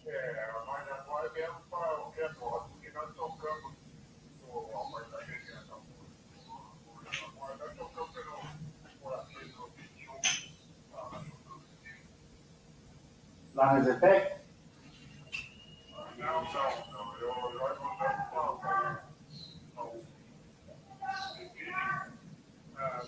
É, 0.06 0.52
mas 0.66 0.88
agora 0.90 1.28
viemos 1.32 1.62
para 1.70 2.00
o 2.06 2.12
que 2.12 2.20
é 2.20 2.28
nosso, 2.34 2.68
porque 2.70 2.90
nós 2.90 3.14
tocamos 3.14 3.74
no 4.40 4.58
apartamento 4.58 5.44
de 5.46 5.52
Natal. 5.54 5.82
Agora 7.28 7.56
nós 7.56 7.76
tocamos 7.76 8.10
pelo 8.12 8.42
por 9.00 9.14
aqui, 9.14 9.44
no 9.52 9.68
21. 9.68 10.12
ah, 10.94 11.22
no- 11.22 11.62
Lá 13.62 13.74
na 13.74 13.80
Zetec? 13.80 14.40
Não, 16.18 16.42
não, 16.42 16.42
não. 16.42 17.16
Eu, 17.20 17.58
nós 17.60 17.78
mudamos 17.78 18.28
para 18.28 18.50
o 18.50 18.58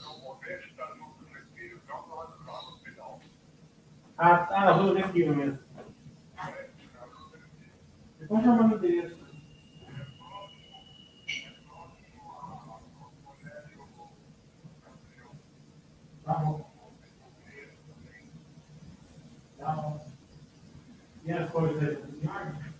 no 0.00 0.18
momento 0.20 0.64
está 0.68 0.94
no 0.94 1.26
respiro, 1.34 1.80
não 1.88 2.06
lá 2.14 2.70
no 2.70 2.78
final. 2.84 3.20
Ah, 4.16 4.38
tá, 4.46 4.64
na 4.64 4.70
rua 4.70 4.94
daqui 4.94 5.24
mesmo. 5.28 5.58
Então 8.20 8.40
chama 8.40 8.68
no 8.68 8.76
endereço. 8.76 9.26
Tá 16.24 16.34
bom. 16.34 16.70
Tá 19.58 19.72
bom. 19.72 20.14
E 21.24 21.32
as 21.32 21.50
coisas 21.50 21.82
aí, 21.82 21.96
tudo 21.96 22.22
em 22.22 22.28
ordem? 22.28 22.74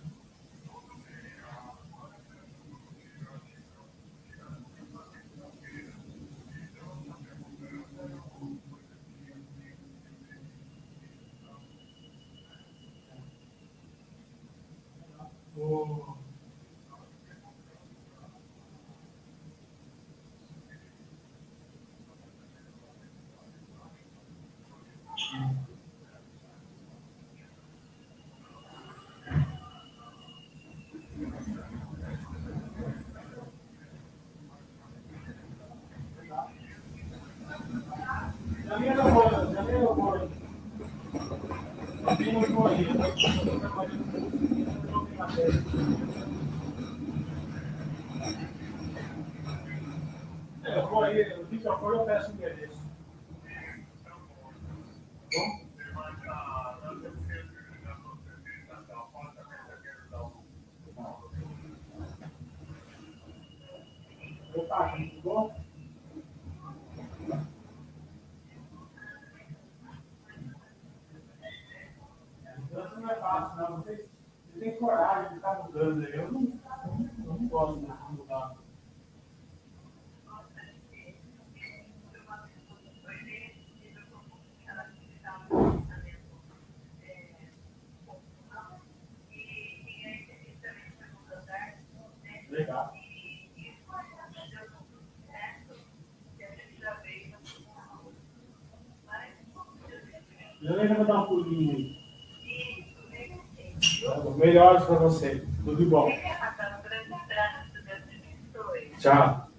O- 15.57 16.17
Já 38.65 38.79
me 38.79 38.89
levou, 38.89 39.29
já 39.53 39.61
me 39.61 39.71
levou. 39.71 39.95
Já 40.03 40.11
me 40.11 40.11
levou 40.11 40.13
aí. 40.13 40.45
É, 42.35 42.41
eu 50.79 50.87
vou 50.89 51.03
aí, 51.03 51.21
o 51.39 51.45
que 51.47 51.59
já 51.59 51.77
for 51.77 51.93
eu 51.95 52.03
peço 52.03 52.31
o 52.31 52.33
endereço. 52.33 52.83
Bom? 55.33 55.65
Opa, 64.55 64.97
tudo 64.97 65.21
bom? 65.21 65.55
Mudança 72.75 72.99
não 72.99 73.09
é 73.09 73.15
fácil, 73.15 73.57
não. 73.57 73.77
Vocês, 73.77 73.99
vocês 74.51 74.63
têm 74.63 74.77
coragem 74.77 75.29
de 75.29 75.35
estar 75.37 75.63
mudando. 75.63 76.01
né? 76.01 76.09
Eu 76.13 76.31
não, 76.31 76.41
eu 76.41 77.33
não 77.33 77.47
gosto 77.47 77.79
de 77.79 78.13
mudar. 78.13 78.55
Legal. 92.49 92.93
Eu 100.85 100.91
ainda 100.91 101.03
vou 101.03 101.05
dar 101.05 101.21
um 101.23 101.25
pulinho 101.25 101.75
aí. 101.75 102.05
Melhoras 104.37 104.85
para 104.85 104.95
você. 104.99 105.43
Tudo 105.63 105.77
de 105.77 105.85
bom. 105.85 106.09
Tchau. 108.99 109.49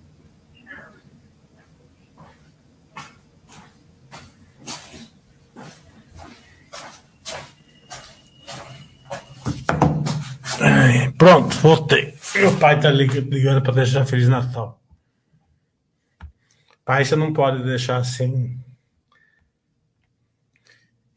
Ai, 10.61 11.13
Pronto, 11.19 11.55
voltei. 11.59 12.15
Meu 12.37 12.57
pai 12.59 12.81
tá 12.81 12.91
lig- 12.91 13.13
ligando 13.31 13.63
para 13.63 13.75
deixar 13.75 14.05
Feliz 14.07 14.29
Natal. 14.29 14.81
Pai, 16.85 17.05
você 17.05 17.17
não 17.17 17.33
pode 17.33 17.63
deixar 17.65 17.97
assim. 17.99 18.59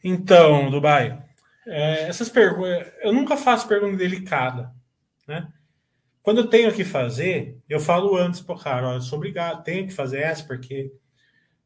Então, 0.04 0.70
Dubai, 0.70 1.22
é, 1.68 2.04
essas 2.04 2.30
perguntas. 2.30 2.92
Eu 3.02 3.14
nunca 3.14 3.38
faço 3.38 3.68
pergunta 3.68 3.98
delicada, 3.98 4.74
né? 5.28 5.52
Quando 6.22 6.40
eu 6.40 6.48
tenho 6.48 6.74
que 6.74 6.84
fazer, 6.84 7.58
eu 7.68 7.80
falo 7.80 8.16
antes 8.16 8.42
pro 8.42 8.58
cara, 8.58 8.90
ó, 8.90 8.94
eu 8.96 9.02
sou 9.02 9.18
obrigado, 9.18 9.64
tenho 9.64 9.88
que 9.88 9.94
fazer 9.94 10.20
essa 10.20 10.44
porque 10.46 10.92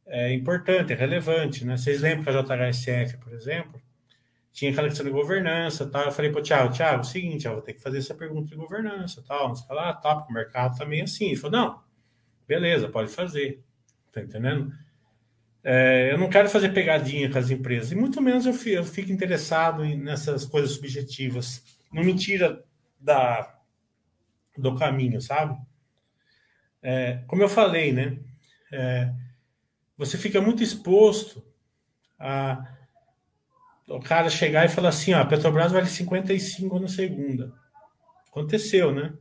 é 0.06 0.34
importante, 0.34 0.94
é 0.94 0.96
relevante, 0.96 1.66
né? 1.66 1.78
Vocês 1.78 2.02
lembram 2.02 2.24
que 2.24 2.30
a 2.30 2.70
JHSF, 2.70 3.18
por 3.18 3.34
exemplo, 3.34 3.82
tinha 4.52 4.72
aquela 4.72 4.88
questão 4.88 5.06
de 5.06 5.12
governança, 5.12 5.90
tal. 5.90 6.06
Eu 6.06 6.12
falei 6.12 6.32
pro 6.32 6.44
Thiago, 6.44 6.74
Thiago, 6.74 6.98
é 6.98 7.02
o 7.02 7.04
seguinte, 7.04 7.46
eu 7.46 7.54
vou 7.54 7.62
ter 7.62 7.74
que 7.74 7.82
fazer 7.82 7.98
essa 7.98 8.14
pergunta 8.14 8.50
de 8.50 8.56
governança, 8.56 9.24
tal. 9.28 9.52
O 9.52 9.54
que 9.54 9.74
lá, 9.74 9.94
tá, 9.94 10.16
porque 10.16 10.32
o 10.32 10.36
mercado 10.36 10.78
tá 10.78 10.86
meio 10.86 11.04
assim. 11.06 11.28
Ele 11.28 11.36
falou, 11.36 11.60
não, 11.60 11.82
beleza, 12.48 12.88
pode 12.88 13.10
fazer. 13.10 13.64
Tá 14.12 14.22
entendendo? 14.22 14.72
É, 15.64 16.12
eu 16.12 16.18
não 16.18 16.30
quero 16.30 16.50
fazer 16.50 16.74
pegadinha 16.74 17.32
com 17.32 17.40
as 17.40 17.50
empresas, 17.50 17.92
e 17.92 17.96
muito 17.96 18.22
menos 18.22 18.46
eu 18.46 18.54
fico, 18.54 18.78
eu 18.78 18.84
fico 18.84 19.12
interessado 19.12 19.84
nessas 19.96 20.46
coisas 20.46 20.72
subjetivas. 20.72 21.64
Não 21.92 22.04
me 22.04 22.16
tira 22.16 22.64
da, 23.00 23.60
do 24.58 24.76
caminho, 24.76 25.22
sabe? 25.22 25.58
É, 26.82 27.24
como 27.28 27.42
eu 27.42 27.50
falei, 27.50 27.94
né? 27.94 28.18
É, 28.72 29.14
você 29.98 30.18
fica 30.18 30.42
muito 30.42 30.62
exposto 30.62 31.46
a 32.20 32.70
o 33.88 34.00
cara 34.00 34.30
chegar 34.30 34.66
e 34.66 34.70
falar 34.70 34.90
assim, 34.90 35.14
ó, 35.14 35.20
a 35.22 35.26
Petrobras 35.26 35.72
vale 35.72 35.88
55 35.88 36.80
na 36.80 36.88
segunda. 36.88 37.54
Aconteceu, 38.30 38.94
né? 38.94 39.14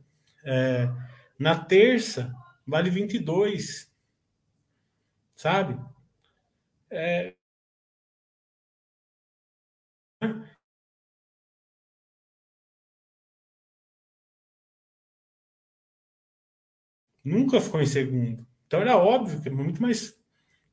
É, 0.45 0.89
na 1.37 1.55
terça, 1.55 2.33
vale 2.65 2.89
22. 2.89 3.91
Sabe? 5.35 5.77
É, 6.93 7.35
nunca 17.23 17.61
ficou 17.61 17.81
em 17.81 17.85
segundo. 17.85 18.45
Então 18.67 18.81
era 18.81 18.97
óbvio 18.97 19.41
que 19.41 19.49
é 19.49 19.51
muito 19.51 19.81
mais 19.81 20.15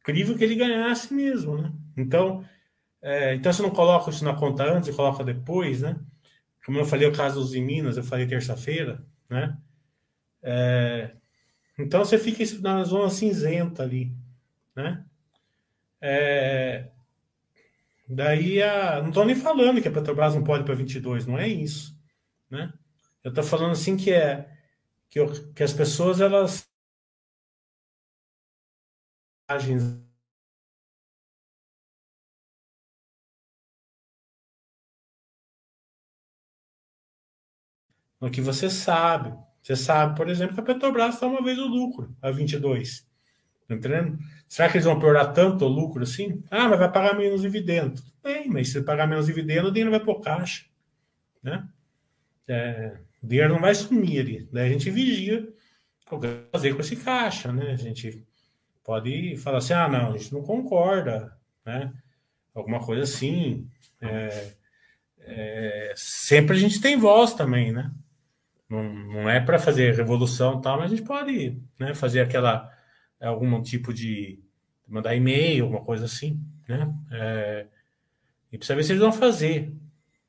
incrível 0.01 0.37
que 0.37 0.45
ele 0.45 0.57
ganhasse 0.57 1.15
mesmo, 1.15 1.59
né? 1.61 1.73
Então, 1.97 2.45
é, 3.03 3.35
então 3.35 3.53
você 3.53 3.63
não 3.63 3.71
coloca 3.71 4.11
isso 4.11 4.25
na 4.25 4.37
conta 4.37 4.65
antes 4.65 4.89
e 4.91 4.95
coloca 4.97 5.25
depois, 5.25 5.83
né? 5.83 5.99
Como 6.67 6.79
eu 6.79 6.87
falei 6.87 7.09
o 7.09 7.15
caso 7.15 7.41
dos 7.41 7.55
em 7.55 7.65
Minas, 7.65 7.97
eu 7.97 8.05
falei 8.05 8.27
terça-feira, 8.29 9.05
né? 9.31 9.59
É, 10.43 11.17
então 11.79 12.05
você 12.05 12.19
fica 12.19 12.45
na 12.63 12.85
zona 12.85 13.11
cinzenta 13.11 13.83
ali, 13.85 14.15
né? 14.77 15.05
É, 16.01 16.91
Daí, 18.13 18.61
a, 18.61 19.01
não 19.01 19.11
estou 19.11 19.25
nem 19.25 19.37
falando 19.37 19.81
que 19.81 19.87
a 19.87 19.93
Petrobras 19.93 20.35
não 20.35 20.43
pode 20.43 20.65
para 20.65 20.75
22, 20.75 21.27
não 21.27 21.39
é 21.39 21.47
isso, 21.47 21.97
né? 22.51 22.73
Eu 23.23 23.29
estou 23.29 23.45
falando 23.45 23.71
assim 23.73 23.97
que 23.97 24.11
é 24.11 24.51
que, 25.09 25.21
eu, 25.21 25.31
que 25.55 25.63
as 25.63 25.73
pessoas 25.73 26.21
elas 26.21 26.69
no 38.21 38.31
que 38.31 38.41
você 38.41 38.69
sabe. 38.69 39.33
Você 39.63 39.77
sabe, 39.77 40.17
por 40.17 40.29
exemplo, 40.29 40.55
que 40.55 40.61
a 40.61 40.65
Petrobras 40.65 41.15
está 41.15 41.27
uma 41.27 41.43
vez 41.45 41.59
o 41.59 41.67
lucro, 41.67 42.17
a 42.21 42.31
22. 42.31 43.10
Entendendo? 43.71 44.19
Será 44.49 44.69
que 44.69 44.77
eles 44.77 44.85
vão 44.85 44.99
piorar 44.99 45.33
tanto 45.33 45.65
o 45.65 45.69
lucro 45.69 46.03
assim? 46.03 46.43
Ah, 46.51 46.69
mas 46.69 46.79
vai 46.79 46.91
pagar 46.91 47.17
menos 47.17 47.43
dividendo. 47.43 48.03
Bem, 48.23 48.49
mas 48.49 48.71
se 48.71 48.83
pagar 48.83 49.07
menos 49.07 49.27
dividendo, 49.27 49.69
o 49.69 49.71
dinheiro 49.71 49.91
vai 49.93 50.01
para 50.01 50.11
o 50.11 50.21
caixa. 50.21 50.65
Né? 51.43 51.67
É, 52.49 52.99
o 53.23 53.27
dinheiro 53.27 53.55
não 53.55 53.61
vai 53.61 53.75
sumir 53.75 54.21
ali. 54.21 54.49
Daí 54.53 54.69
a 54.69 54.73
gente 54.73 54.91
vigia 54.91 55.49
o 56.11 56.19
que 56.19 56.27
fazer 56.51 56.75
com 56.75 56.81
esse 56.81 56.97
caixa. 56.97 57.53
Né? 57.53 57.71
A 57.71 57.77
gente 57.77 58.27
pode 58.83 59.37
falar 59.37 59.59
assim, 59.59 59.73
ah, 59.73 59.89
não, 59.89 60.15
a 60.15 60.19
gente 60.19 60.33
não 60.33 60.43
concorda. 60.43 61.33
Né? 61.65 61.93
Alguma 62.53 62.85
coisa 62.85 63.05
assim. 63.05 63.69
É, 64.01 64.53
é, 65.21 65.93
sempre 65.95 66.57
a 66.57 66.59
gente 66.59 66.81
tem 66.81 66.99
voz 66.99 67.35
também, 67.35 67.73
né? 67.73 67.91
Não, 68.69 68.83
não 68.83 69.31
é 69.31 69.41
para 69.41 69.59
fazer 69.59 69.95
revolução 69.95 70.61
tal, 70.61 70.79
mas 70.79 70.93
a 70.93 70.97
gente 70.97 71.07
pode 71.07 71.61
né, 71.79 71.95
fazer 71.95 72.21
aquela 72.21 72.73
algum 73.27 73.63
tipo 73.63 73.93
de 73.93 74.43
mandar 74.89 75.15
e-mail, 75.15 75.65
alguma 75.65 75.83
coisa 75.85 76.05
assim, 76.07 76.41
né? 76.69 76.93
É, 77.13 77.67
e 78.53 78.59
precisa 78.59 78.77
ver 78.77 78.85
se 78.85 78.93
eles 78.93 79.03
vão 79.03 79.13
fazer, 79.13 79.73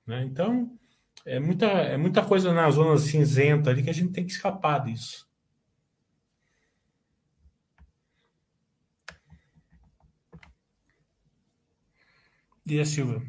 né? 0.06 0.24
Então 0.24 0.78
é 1.26 1.40
muita 1.40 1.66
é 1.66 1.98
muita 1.98 2.24
coisa 2.26 2.54
na 2.54 2.70
zona 2.70 2.98
cinzenta 2.98 3.70
ali 3.70 3.84
que 3.84 3.90
a 3.90 3.94
gente 3.94 4.12
tem 4.12 4.26
que 4.26 4.32
escapar 4.32 4.84
disso. 4.84 5.30
E 12.66 12.80
a 12.80 12.86
Silva? 12.86 13.22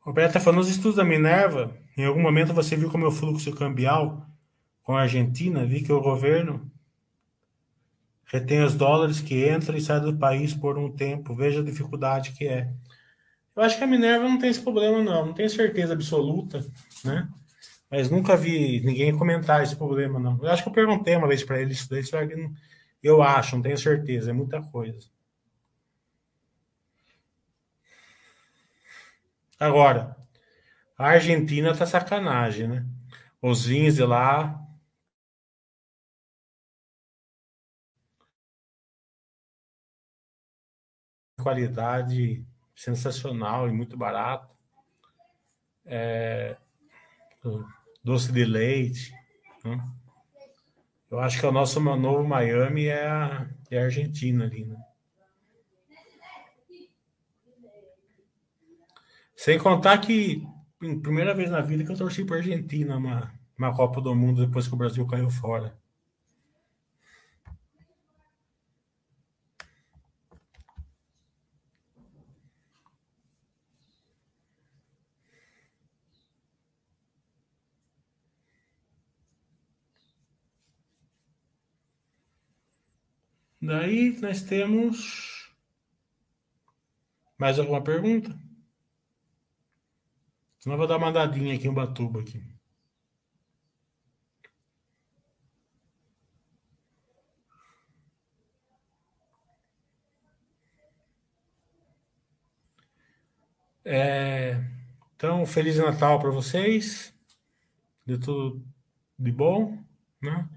Roberto 0.00 0.28
está 0.28 0.40
falando, 0.40 0.58
nos 0.58 0.68
estudos 0.68 0.96
da 0.96 1.04
Minerva, 1.04 1.76
em 1.96 2.04
algum 2.04 2.20
momento 2.20 2.52
você 2.52 2.76
viu 2.76 2.90
como 2.90 3.04
é 3.04 3.08
o 3.08 3.12
fluxo 3.12 3.54
cambial 3.54 4.26
com 4.82 4.96
a 4.96 5.02
Argentina? 5.02 5.66
Vi 5.66 5.82
que 5.82 5.92
o 5.92 6.00
governo 6.00 6.70
retém 8.26 8.62
os 8.62 8.74
dólares 8.74 9.20
que 9.20 9.48
entram 9.48 9.76
e 9.76 9.80
saem 9.80 10.02
do 10.02 10.16
país 10.16 10.54
por 10.54 10.78
um 10.78 10.90
tempo. 10.90 11.34
Veja 11.34 11.60
a 11.60 11.64
dificuldade 11.64 12.32
que 12.32 12.46
é. 12.46 12.72
Eu 13.56 13.62
acho 13.62 13.78
que 13.78 13.84
a 13.84 13.86
Minerva 13.86 14.28
não 14.28 14.38
tem 14.38 14.50
esse 14.50 14.60
problema, 14.60 15.02
não. 15.02 15.26
Não 15.26 15.34
tenho 15.34 15.48
certeza 15.50 15.92
absoluta, 15.92 16.64
né? 17.04 17.28
Mas 17.90 18.10
nunca 18.10 18.36
vi 18.36 18.80
ninguém 18.80 19.16
comentar 19.16 19.62
esse 19.62 19.76
problema, 19.76 20.18
não. 20.18 20.38
Eu 20.42 20.50
acho 20.50 20.62
que 20.62 20.68
eu 20.68 20.72
perguntei 20.72 21.14
uma 21.16 21.28
vez 21.28 21.44
para 21.44 21.60
ele 21.60 21.72
isso 21.72 21.88
daí, 21.88 22.02
eu 23.02 23.22
acho, 23.22 23.54
não 23.54 23.62
tenho 23.62 23.76
certeza, 23.78 24.30
é 24.30 24.32
muita 24.32 24.62
coisa. 24.62 25.08
Agora, 29.60 30.16
a 30.96 31.08
Argentina 31.08 31.76
tá 31.76 31.86
sacanagem, 31.86 32.66
né? 32.66 32.86
Os 33.40 33.66
vinhos 33.66 33.94
de 33.94 34.04
lá. 34.04 34.60
Qualidade 41.44 42.42
sensacional 42.74 43.68
e 43.68 43.72
muito 43.72 43.98
barato. 43.98 44.48
É, 45.84 46.56
doce 48.02 48.32
de 48.32 48.46
leite. 48.46 49.14
Né? 49.62 49.78
Eu 51.10 51.20
acho 51.20 51.38
que 51.38 51.46
o 51.46 51.52
nosso 51.52 51.78
novo 51.80 52.26
Miami 52.26 52.86
é 52.86 53.06
a, 53.06 53.46
é 53.70 53.78
a 53.78 53.84
Argentina 53.84 54.44
ali, 54.44 54.64
né? 54.64 54.76
Sem 59.36 59.58
contar 59.58 59.98
que, 59.98 60.42
primeira 61.02 61.34
vez 61.34 61.50
na 61.50 61.60
vida 61.60 61.84
que 61.84 61.92
eu 61.92 61.98
torci 61.98 62.24
para 62.24 62.36
a 62.36 62.38
Argentina 62.38 62.96
uma, 62.96 63.34
uma 63.58 63.76
Copa 63.76 64.00
do 64.00 64.14
Mundo 64.14 64.46
depois 64.46 64.66
que 64.66 64.72
o 64.72 64.78
Brasil 64.78 65.06
caiu 65.06 65.28
fora. 65.28 65.76
Daí 83.64 84.14
nós 84.20 84.42
temos 84.42 85.50
mais 87.38 87.58
alguma 87.58 87.82
pergunta? 87.82 88.28
Senão 90.58 90.74
eu 90.74 90.78
vou 90.78 90.86
dar 90.86 90.98
uma 90.98 91.08
andadinha 91.08 91.54
aqui 91.54 91.66
em 91.66 91.72
Batuba 91.72 92.20
aqui. 92.20 92.42
É, 103.82 104.62
então, 105.16 105.46
Feliz 105.46 105.78
Natal 105.78 106.18
para 106.20 106.30
vocês. 106.30 107.14
De 108.04 108.18
tudo 108.18 108.62
de 109.18 109.32
bom, 109.32 109.82
né? 110.20 110.48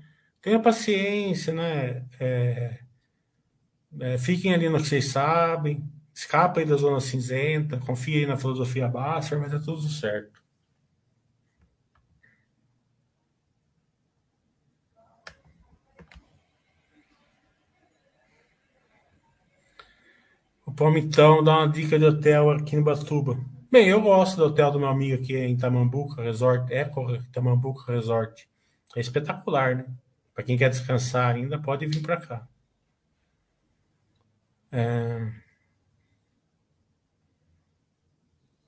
Tenha 0.41 0.61
paciência, 0.61 1.53
né? 1.53 2.05
É, 2.19 2.86
é, 3.99 4.17
fiquem 4.17 4.53
ali 4.53 4.69
no 4.69 4.77
que 4.77 4.87
vocês 4.87 5.05
sabem. 5.09 5.83
Escapa 6.13 6.59
aí 6.59 6.65
da 6.65 6.75
zona 6.75 6.99
cinzenta, 6.99 7.77
confia 7.77 8.19
aí 8.19 8.25
na 8.25 8.37
filosofia 8.37 8.87
Basser, 8.87 9.39
vai 9.39 9.49
dar 9.49 9.59
tudo 9.59 9.87
certo. 9.87 10.41
O 20.65 20.71
Palmitão 20.71 21.43
dá 21.43 21.59
uma 21.59 21.69
dica 21.69 21.97
de 21.97 22.05
hotel 22.05 22.51
aqui 22.51 22.75
em 22.75 22.83
Batuba. 22.83 23.37
Bem, 23.71 23.87
eu 23.87 24.01
gosto 24.01 24.37
do 24.37 24.45
hotel 24.45 24.71
do 24.71 24.79
meu 24.79 24.87
amigo 24.87 25.21
aqui 25.21 25.37
em 25.37 25.55
Tamambuca 25.55 26.21
Resort, 26.21 26.73
Eco 26.73 27.05
Tamambuca 27.31 27.91
Resort. 27.91 28.49
É 28.95 28.99
espetacular, 28.99 29.75
né? 29.75 29.85
Para 30.33 30.43
quem 30.43 30.57
quer 30.57 30.69
descansar 30.69 31.35
ainda, 31.35 31.59
pode 31.59 31.85
vir 31.85 32.01
para 32.01 32.17
cá. 32.17 32.47
É... 34.71 35.47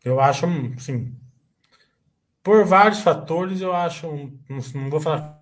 Eu 0.04 0.20
acho, 0.20 0.45
assim, 0.78 1.16
por 2.43 2.66
vários 2.66 3.00
fatores, 3.02 3.62
eu 3.62 3.74
acho, 3.74 4.08
não, 4.50 4.60
não 4.76 4.89
vou 4.89 5.00
falar 5.00 5.39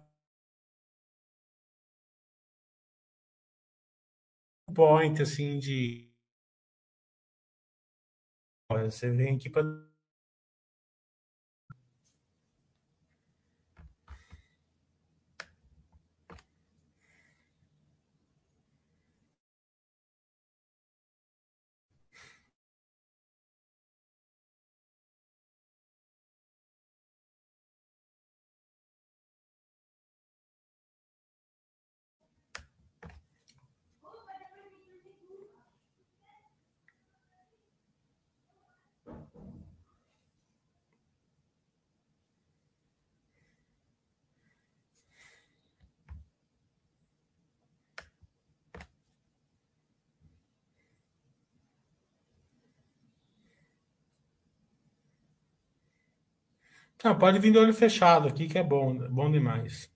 point 4.74 5.22
assim 5.22 5.60
de 5.60 6.08
você 8.70 9.10
vem 9.10 9.36
aqui 9.36 9.50
para 9.50 9.64
Ah, 57.04 57.16
pode 57.16 57.40
vir 57.40 57.52
de 57.52 57.58
olho 57.58 57.74
fechado 57.74 58.28
aqui, 58.28 58.48
que 58.48 58.58
é 58.58 58.64
bom, 58.64 58.96
bom 59.10 59.32
demais. 59.32 59.92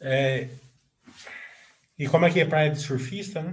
É, 0.00 0.48
E 2.02 2.04
como 2.12 2.24
é 2.26 2.30
que 2.32 2.40
é 2.40 2.46
praia 2.46 2.70
de 2.70 2.80
surfista, 2.80 3.42
né? 3.42 3.52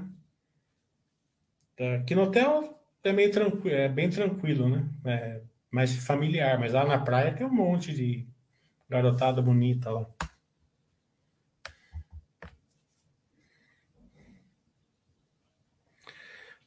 Tá, 1.76 1.96
Aqui 1.96 2.16
no 2.16 2.24
hotel 2.24 2.80
é 3.04 3.12
meio 3.12 3.32
tranquilo, 3.32 3.76
é 3.76 3.90
bem 3.90 4.10
tranquilo, 4.10 4.70
né? 4.70 4.90
É 5.06 5.42
mais 5.72 5.96
familiar, 6.06 6.60
mas 6.60 6.74
lá 6.74 6.86
na 6.86 7.00
praia 7.00 7.34
tem 7.34 7.46
um 7.46 7.54
monte 7.54 7.94
de 7.94 8.26
garotada 8.90 9.42
bonita 9.42 9.92
lá. 9.92 10.08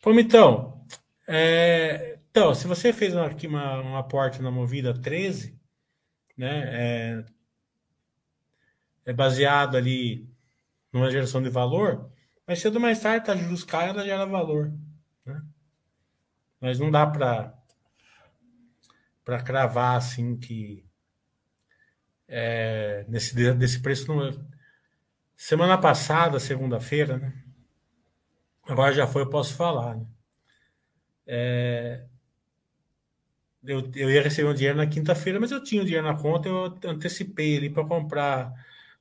Pô, 0.06 0.12
então, 0.20 0.86
é, 1.26 2.20
então, 2.30 2.54
se 2.54 2.68
você 2.68 2.92
fez 2.92 3.12
uma- 3.12 3.26
aqui 3.26 3.48
uma, 3.48 3.82
um 3.82 3.96
aporte 3.96 4.40
na 4.40 4.52
Movida 4.52 4.94
13, 4.94 5.58
né, 6.38 7.16
é, 7.16 7.24
é 9.06 9.12
baseado 9.12 9.76
ali 9.76 10.28
numa 10.92 11.10
geração 11.10 11.42
de 11.42 11.50
valor, 11.50 12.12
mas 12.46 12.60
cedo 12.60 12.76
ou 12.76 12.80
mais 12.82 13.00
tarde, 13.00 13.26
tá 13.26 13.36
juros 13.36 13.64
caem, 13.64 13.90
ela 13.90 14.04
gera 14.04 14.26
valor, 14.26 14.72
né? 15.24 15.42
Mas 16.60 16.78
não 16.78 16.90
dá 16.90 17.06
para 17.06 17.54
para 19.24 19.42
cravar 19.42 19.96
assim 19.98 20.36
que 20.38 20.86
é, 22.28 23.04
nesse 23.08 23.34
desse 23.54 23.80
preço 23.80 24.12
não, 24.12 24.30
semana 25.36 25.78
passada, 25.78 26.40
segunda-feira, 26.40 27.18
né? 27.18 27.45
Agora 28.68 28.92
já 28.92 29.06
foi, 29.06 29.22
eu 29.22 29.30
posso 29.30 29.54
falar, 29.54 29.96
né? 29.96 30.06
Eu, 33.62 33.90
eu 33.96 34.10
ia 34.10 34.22
receber 34.22 34.48
um 34.48 34.54
dinheiro 34.54 34.78
na 34.78 34.86
quinta-feira, 34.86 35.40
mas 35.40 35.50
eu 35.50 35.62
tinha 35.62 35.82
o 35.82 35.84
dinheiro 35.84 36.06
na 36.06 36.16
conta, 36.16 36.48
eu 36.48 36.66
antecipei 36.84 37.56
ali 37.56 37.68
para 37.68 37.84
comprar 37.86 38.52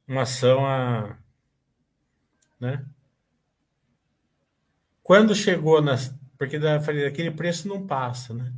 uma 0.07 0.23
ação 0.23 0.65
a, 0.65 1.17
né? 2.59 2.85
Quando 5.03 5.35
chegou 5.35 5.81
nas, 5.81 6.13
porque 6.37 6.57
da, 6.59 6.81
falei, 6.81 7.05
aquele 7.05 7.31
preço 7.31 7.67
não 7.67 7.85
passa, 7.85 8.33
né? 8.33 8.51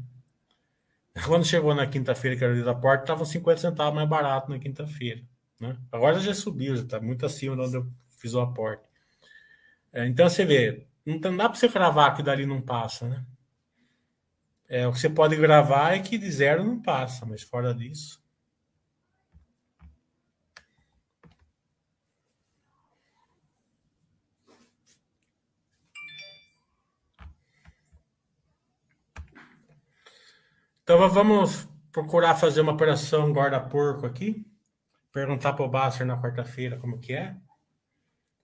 Quando 1.25 1.45
chegou 1.45 1.75
na 1.75 1.85
quinta-feira, 1.87 2.37
que 2.37 2.43
era 2.43 2.53
o 2.53 2.55
dia 2.55 2.63
da 2.65 2.75
porta, 2.75 3.03
estava 3.03 3.25
50 3.25 3.59
centavos 3.59 3.93
mais 3.95 4.07
barato 4.07 4.49
na 4.49 4.59
quinta-feira, 4.59 5.21
né? 5.59 5.77
Agora 5.91 6.19
já 6.19 6.33
subiu, 6.33 6.75
já 6.75 6.83
está 6.83 6.99
muito 7.01 7.25
acima 7.25 7.55
de 7.55 7.61
onde 7.63 7.75
eu 7.75 7.87
fiz 8.17 8.33
o 8.33 8.39
aporte. 8.39 8.83
É, 9.91 10.05
então 10.05 10.29
você 10.29 10.45
vê, 10.45 10.85
não 11.07 11.37
dá 11.37 11.47
para 11.47 11.57
você 11.57 11.69
cravar 11.69 12.13
que 12.15 12.21
dali 12.21 12.45
não 12.45 12.61
passa, 12.61 13.07
né? 13.07 13.25
É, 14.67 14.85
o 14.85 14.91
que 14.91 14.99
você 14.99 15.09
pode 15.09 15.37
gravar 15.37 15.93
é 15.93 15.99
que 15.99 16.17
de 16.17 16.29
zero 16.29 16.65
não 16.65 16.81
passa, 16.81 17.25
mas 17.25 17.41
fora 17.41 17.73
disso. 17.73 18.21
Então 30.83 31.09
vamos 31.09 31.67
procurar 31.91 32.35
fazer 32.35 32.59
uma 32.59 32.73
operação 32.73 33.31
guarda-porco 33.31 34.05
aqui. 34.05 34.45
Perguntar 35.13 35.53
para 35.53 35.65
o 35.65 35.69
Basser 35.69 36.05
na 36.05 36.21
quarta-feira 36.21 36.77
como 36.77 36.99
que 36.99 37.13
é. 37.13 37.37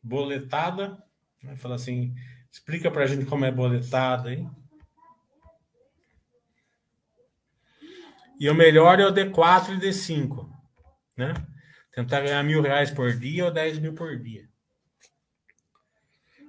Boletada. 0.01 0.97
Né? 1.41 1.57
Falar 1.57 1.76
assim, 1.76 2.16
explica 2.53 2.91
para 2.91 3.03
a 3.03 3.07
gente 3.07 3.25
como 3.25 3.45
é 3.45 3.51
boletada 3.51 4.29
aí. 4.29 4.47
E 8.39 8.47
o 8.47 8.53
melhor 8.53 8.99
é 8.99 9.07
o 9.07 9.11
D4 9.11 9.75
e 9.75 9.79
D5, 9.79 10.47
né? 11.17 11.33
Tentar 11.91 12.21
ganhar 12.21 12.43
mil 12.43 12.61
reais 12.61 12.91
por 12.91 13.11
dia 13.13 13.45
ou 13.45 13.51
10 13.51 13.79
mil 13.79 13.93
por 13.93 14.17
dia. 14.19 14.47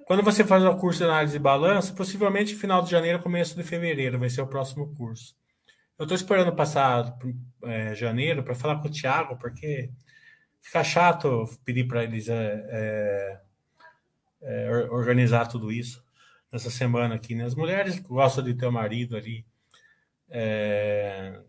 Quando 0.07 0.23
você 0.23 0.45
faz 0.45 0.63
o 0.63 0.77
curso 0.77 0.99
de 0.99 1.05
análise 1.05 1.33
de 1.33 1.39
balanço, 1.39 1.95
possivelmente 1.95 2.55
final 2.55 2.83
de 2.83 2.91
janeiro, 2.91 3.23
começo 3.23 3.57
de 3.57 3.63
fevereiro 3.63 4.19
vai 4.19 4.29
ser 4.29 4.43
o 4.43 4.47
próximo 4.47 4.95
curso. 4.95 5.35
Eu 5.99 6.05
estou 6.05 6.17
esperando 6.17 6.55
passar 6.55 7.17
é, 7.63 7.95
janeiro 7.95 8.43
para 8.43 8.55
falar 8.55 8.81
com 8.81 8.89
o 8.89 8.91
Thiago, 8.91 9.39
porque 9.39 9.91
fica 10.61 10.85
chato 10.85 11.45
pedir 11.65 11.87
para 11.87 12.05
eles 12.05 12.29
é, 12.29 12.67
é, 12.69 13.41
organizar 14.91 15.47
tudo 15.47 15.73
isso 15.73 16.05
nessa 16.53 16.71
semana 16.71 17.15
aqui. 17.15 17.35
Né? 17.35 17.45
As 17.45 17.55
mulheres 17.55 17.99
gostam 17.99 18.45
de 18.45 18.55
ter 18.55 18.67
o 18.67 18.73
marido 18.73 19.17
ali 19.17 19.45
é, 20.29 21.41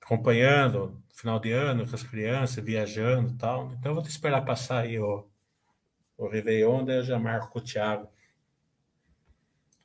acompanhando 0.00 1.02
final 1.14 1.38
de 1.38 1.52
ano 1.52 1.86
com 1.86 1.94
as 1.94 2.02
crianças, 2.02 2.62
viajando 2.62 3.32
e 3.32 3.36
tal. 3.36 3.72
Então 3.72 3.90
eu 3.90 3.94
vou 3.94 4.02
te 4.02 4.10
esperar 4.10 4.44
passar 4.44 4.80
aí 4.80 4.98
o, 4.98 5.26
o 6.16 6.28
Réveillon, 6.28 6.84
daí 6.84 6.98
eu 6.98 7.04
já 7.04 7.18
marco 7.18 7.50
com 7.50 7.58
o 7.58 7.62
Thiago. 7.62 8.08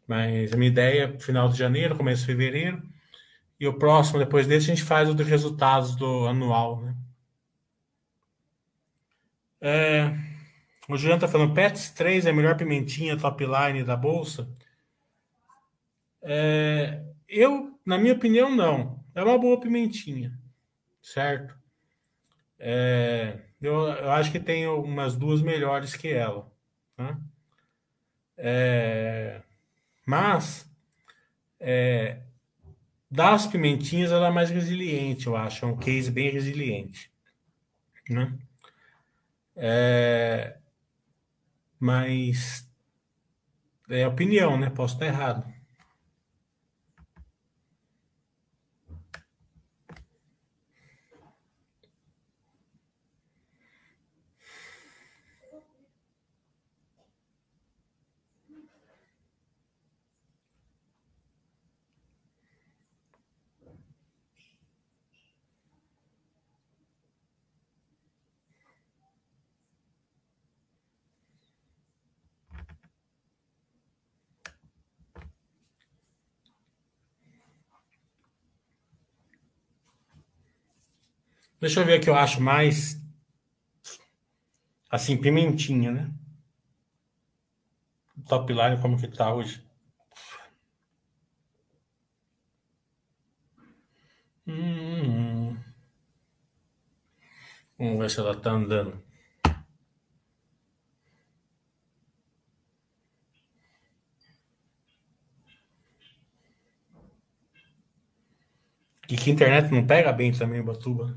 Mas 0.07 0.51
a 0.51 0.57
minha 0.57 0.71
ideia 0.71 1.03
é 1.03 1.19
final 1.19 1.49
de 1.49 1.57
janeiro, 1.57 1.95
começo 1.95 2.21
de 2.21 2.27
fevereiro. 2.27 2.81
E 3.59 3.67
o 3.67 3.77
próximo, 3.77 4.19
depois 4.19 4.47
desse, 4.47 4.71
a 4.71 4.75
gente 4.75 4.85
faz 4.85 5.09
o 5.09 5.13
de 5.13 5.21
resultados 5.21 5.95
do 5.95 6.27
anual, 6.27 6.81
né? 6.81 6.95
É, 9.61 10.28
o 10.89 10.97
Juliano 10.97 11.21
tá 11.21 11.27
falando, 11.27 11.53
Pets 11.53 11.91
3 11.91 12.25
é 12.25 12.31
a 12.31 12.33
melhor 12.33 12.57
pimentinha 12.57 13.15
top 13.15 13.45
line 13.45 13.83
da 13.83 13.95
bolsa? 13.95 14.49
É, 16.21 17.03
eu, 17.27 17.79
na 17.85 17.97
minha 17.97 18.13
opinião, 18.13 18.53
não. 18.53 18.99
É 19.13 19.23
uma 19.23 19.37
boa 19.37 19.59
pimentinha, 19.59 20.37
certo? 21.01 21.55
É, 22.57 23.39
eu, 23.61 23.73
eu, 23.87 24.11
acho 24.11 24.31
que 24.31 24.39
tem 24.39 24.67
umas 24.67 25.15
duas 25.15 25.41
melhores 25.41 25.95
que 25.95 26.07
ela. 26.07 26.51
Né? 26.97 27.17
É, 28.37 29.41
mas 30.05 30.69
é, 31.59 32.19
das 33.11 33.45
pimentinhas 33.47 34.11
ela 34.11 34.27
é 34.27 34.31
mais 34.31 34.49
resiliente, 34.49 35.27
eu 35.27 35.35
acho. 35.35 35.65
É 35.65 35.67
um 35.67 35.77
case 35.77 36.09
bem 36.09 36.31
resiliente. 36.31 37.11
Né? 38.09 38.33
É, 39.55 40.58
mas 41.79 42.69
é 43.89 44.07
opinião, 44.07 44.57
né? 44.59 44.69
Posso 44.69 44.95
estar 44.95 45.07
errado. 45.07 45.58
Deixa 81.61 81.81
eu 81.81 81.85
ver 81.85 81.99
o 81.99 82.01
que 82.03 82.09
eu 82.09 82.15
acho 82.15 82.41
mais. 82.41 82.97
Assim, 84.91 85.17
pimentinha, 85.17 85.91
né? 85.91 86.11
Top 88.29 88.49
line, 88.53 88.79
como 88.81 88.97
que 88.97 89.07
tá 89.09 89.33
hoje? 89.33 89.61
Hum, 94.45 95.55
vamos 97.79 97.99
ver 97.99 98.09
se 98.11 98.19
ela 98.19 98.35
tá 98.39 98.51
andando. 98.51 99.01
E 109.09 109.17
que 109.17 109.29
internet 109.29 109.69
não 109.73 109.85
pega 109.85 110.13
bem 110.13 110.31
também, 110.31 110.63
Batuba. 110.63 111.13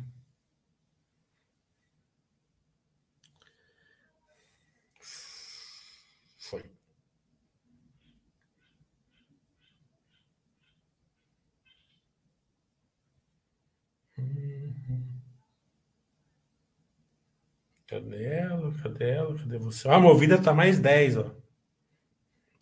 Cadê 17.86 18.24
ela? 18.24 18.72
Cadê 18.82 19.10
ela? 19.10 19.38
Cadê 19.38 19.58
você? 19.58 19.88
Ah, 19.88 19.96
a 19.96 20.00
movida 20.00 20.40
tá 20.42 20.54
mais 20.54 20.78
10, 20.78 21.16
ó. 21.18 21.34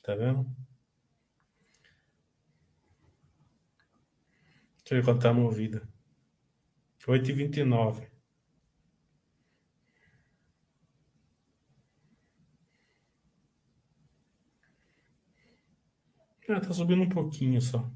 Tá 0.02 0.14
vendo? 0.14 0.44
Deixa 4.78 4.94
eu 4.94 4.98
ver 4.98 5.04
quanto 5.04 5.22
tá 5.22 5.30
a 5.30 5.34
movida. 5.34 5.88
8,29. 7.06 8.10
Ah, 16.48 16.60
tá 16.60 16.72
subindo 16.72 17.02
um 17.02 17.08
pouquinho 17.08 17.60
só. 17.60 17.88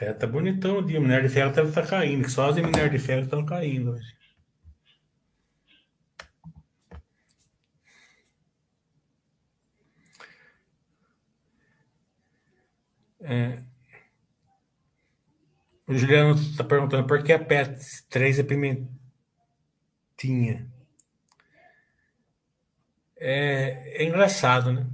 É, 0.00 0.12
tá 0.12 0.26
bonitão 0.26 0.78
o 0.78 0.82
dia. 0.82 1.00
Minério 1.00 1.28
de 1.28 1.34
ferro 1.34 1.52
deve 1.52 1.68
estar 1.68 1.82
tá 1.82 1.88
caindo, 1.88 2.28
só 2.28 2.48
as 2.50 2.56
minérios 2.56 2.90
de 2.92 2.98
ferro 2.98 3.22
estão 3.22 3.44
caindo 3.44 3.92
hoje. 3.92 4.14
É. 13.20 13.62
O 15.86 15.94
Juliano 15.94 16.34
está 16.34 16.64
perguntando 16.64 17.06
por 17.06 17.22
que 17.22 17.32
a 17.32 17.38
PET 17.38 17.78
3 18.10 18.38
é 18.38 18.42
pimentinha. 18.42 18.90
É, 23.16 24.02
é 24.02 24.04
engraçado, 24.04 24.72
né? 24.72 24.86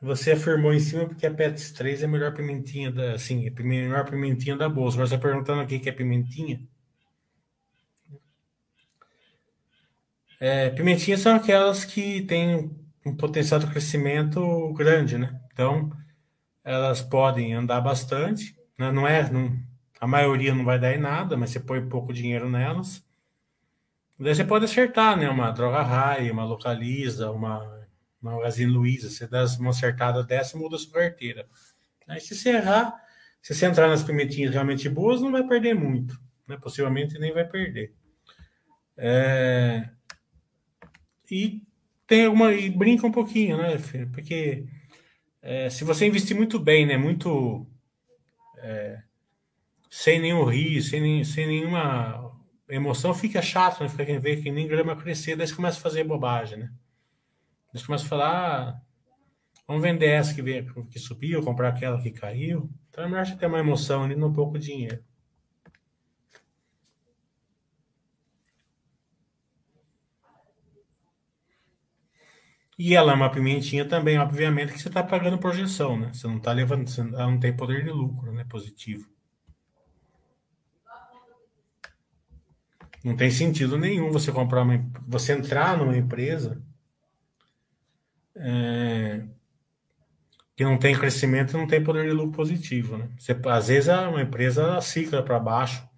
Você 0.00 0.32
afirmou 0.32 0.72
em 0.72 0.80
cima 0.80 1.06
porque 1.06 1.26
a 1.26 1.30
Pets 1.34 1.72
3 1.72 2.02
é 2.02 2.06
a 2.06 2.08
melhor 2.08 2.32
pimentinha 2.34 2.90
da, 2.90 3.12
assim, 3.14 3.46
a 3.48 3.62
melhor 3.62 4.08
pimentinha 4.08 4.56
da 4.56 4.68
bolsa. 4.68 4.96
Agora 4.96 5.08
você 5.08 5.14
está 5.14 5.28
perguntando 5.28 5.60
aqui 5.60 5.78
que 5.78 5.88
é 5.90 5.92
pimentinha. 5.92 6.62
É, 10.40 10.70
pimentinhas 10.70 11.20
são 11.20 11.36
aquelas 11.36 11.84
que 11.84 12.22
têm 12.22 12.70
um 13.04 13.14
potencial 13.14 13.60
de 13.60 13.66
crescimento 13.66 14.72
grande, 14.72 15.18
né? 15.18 15.38
Então, 15.52 15.90
elas 16.64 17.02
podem 17.02 17.52
andar 17.52 17.80
bastante, 17.82 18.56
né? 18.78 18.90
não 18.90 19.06
é, 19.06 19.30
não, 19.30 19.58
a 20.00 20.06
maioria 20.06 20.54
não 20.54 20.64
vai 20.64 20.78
dar 20.78 20.94
em 20.94 20.98
nada, 20.98 21.36
mas 21.36 21.50
você 21.50 21.60
põe 21.60 21.86
pouco 21.86 22.12
dinheiro 22.12 22.48
nelas. 22.48 23.04
Daí 24.18 24.34
você 24.34 24.44
pode 24.44 24.64
acertar, 24.64 25.16
né? 25.16 25.28
Uma 25.28 25.50
droga 25.50 25.82
raia, 25.82 26.32
uma 26.32 26.44
localiza, 26.44 27.30
uma 27.30 27.79
uma 28.20 28.36
Magazine 28.36 28.70
Luiza, 28.70 29.08
você 29.08 29.26
dá 29.26 29.44
uma 29.58 29.70
acertada 29.70 30.22
dessa, 30.22 30.58
muda 30.58 30.78
sua 30.78 31.00
carteira. 31.00 31.46
Aí 32.06 32.20
se 32.20 32.34
você 32.34 32.50
errar, 32.50 32.94
se 33.40 33.54
você 33.54 33.66
entrar 33.66 33.88
nas 33.88 34.02
pimentinhas 34.02 34.52
realmente 34.52 34.88
boas, 34.88 35.20
não 35.20 35.32
vai 35.32 35.46
perder 35.46 35.74
muito. 35.74 36.20
Né? 36.46 36.56
Possivelmente 36.56 37.18
nem 37.18 37.32
vai 37.32 37.44
perder. 37.44 37.94
É... 38.96 39.88
E 41.30 41.62
tem 42.06 42.26
alguma. 42.26 42.52
E 42.52 42.68
brinca 42.68 43.06
um 43.06 43.12
pouquinho, 43.12 43.56
né, 43.56 43.78
filho? 43.78 44.10
Porque 44.10 44.66
é, 45.40 45.70
se 45.70 45.84
você 45.84 46.06
investir 46.06 46.36
muito 46.36 46.58
bem, 46.58 46.84
né? 46.84 46.96
Muito. 46.96 47.66
É, 48.58 49.00
sem 49.88 50.20
nenhum 50.20 50.44
rio, 50.44 50.82
sem, 50.82 51.24
sem 51.24 51.46
nenhuma 51.46 52.36
emoção, 52.68 53.14
fica 53.14 53.40
chato, 53.40 53.82
né? 53.82 53.88
Fica 53.88 54.04
quem 54.04 54.18
vê 54.18 54.36
que 54.36 54.50
nem 54.50 54.66
grama 54.66 54.96
crescer, 54.96 55.36
daí 55.36 55.46
você 55.46 55.54
começa 55.54 55.78
a 55.78 55.82
fazer 55.82 56.04
bobagem, 56.04 56.58
né? 56.58 56.72
Eles 57.72 57.86
começam 57.86 58.06
a 58.06 58.08
falar, 58.08 58.28
ah, 58.28 58.80
vamos 59.66 59.82
vender 59.82 60.06
essa 60.06 60.34
que, 60.34 60.42
veio, 60.42 60.86
que 60.86 60.98
subiu, 60.98 61.42
comprar 61.42 61.68
aquela 61.68 62.00
que 62.00 62.10
caiu. 62.10 62.70
Então 62.90 63.04
é 63.04 63.08
melhor 63.08 63.26
você 63.26 63.36
ter 63.36 63.46
uma 63.46 63.60
emoção 63.60 64.04
ali 64.04 64.16
no 64.16 64.32
pouco 64.32 64.58
dinheiro. 64.58 65.02
E 72.78 72.94
ela 72.94 73.12
é 73.12 73.14
uma 73.14 73.30
pimentinha 73.30 73.84
também, 73.86 74.18
obviamente, 74.18 74.72
que 74.72 74.80
você 74.80 74.88
está 74.88 75.02
pagando 75.02 75.38
projeção, 75.38 75.98
né? 75.98 76.10
Você 76.14 76.26
não 76.26 76.38
está 76.38 76.50
levando, 76.52 76.90
ela 76.98 77.30
não 77.30 77.38
tem 77.38 77.54
poder 77.54 77.84
de 77.84 77.90
lucro, 77.90 78.32
né? 78.32 78.44
Positivo. 78.48 79.06
Não 83.04 83.14
tem 83.16 83.30
sentido 83.30 83.78
nenhum 83.78 84.10
você 84.10 84.32
comprar 84.32 84.62
uma, 84.62 84.82
você 85.06 85.32
entrar 85.34 85.76
numa 85.76 85.96
empresa 85.96 86.62
é, 88.40 89.22
que 90.56 90.64
não 90.64 90.78
tem 90.78 90.94
crescimento 90.94 91.56
não 91.56 91.66
tem 91.66 91.82
poder 91.82 92.04
de 92.04 92.12
lucro 92.12 92.32
positivo. 92.32 92.98
Né? 92.98 93.08
Você, 93.18 93.38
às 93.46 93.68
vezes 93.68 93.88
uma 93.88 94.22
empresa 94.22 94.80
cicla 94.80 95.22
para 95.22 95.38
baixo, 95.38 95.88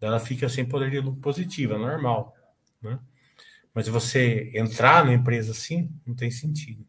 ela 0.00 0.18
fica 0.18 0.48
sem 0.48 0.64
poder 0.64 0.90
de 0.90 1.00
lucro 1.00 1.20
positivo, 1.20 1.74
é 1.74 1.78
normal. 1.78 2.34
Né? 2.82 2.98
Mas 3.74 3.88
você 3.88 4.50
entrar 4.54 5.04
na 5.04 5.14
empresa 5.14 5.52
assim, 5.52 5.90
não 6.06 6.14
tem 6.14 6.30
sentido. 6.30 6.84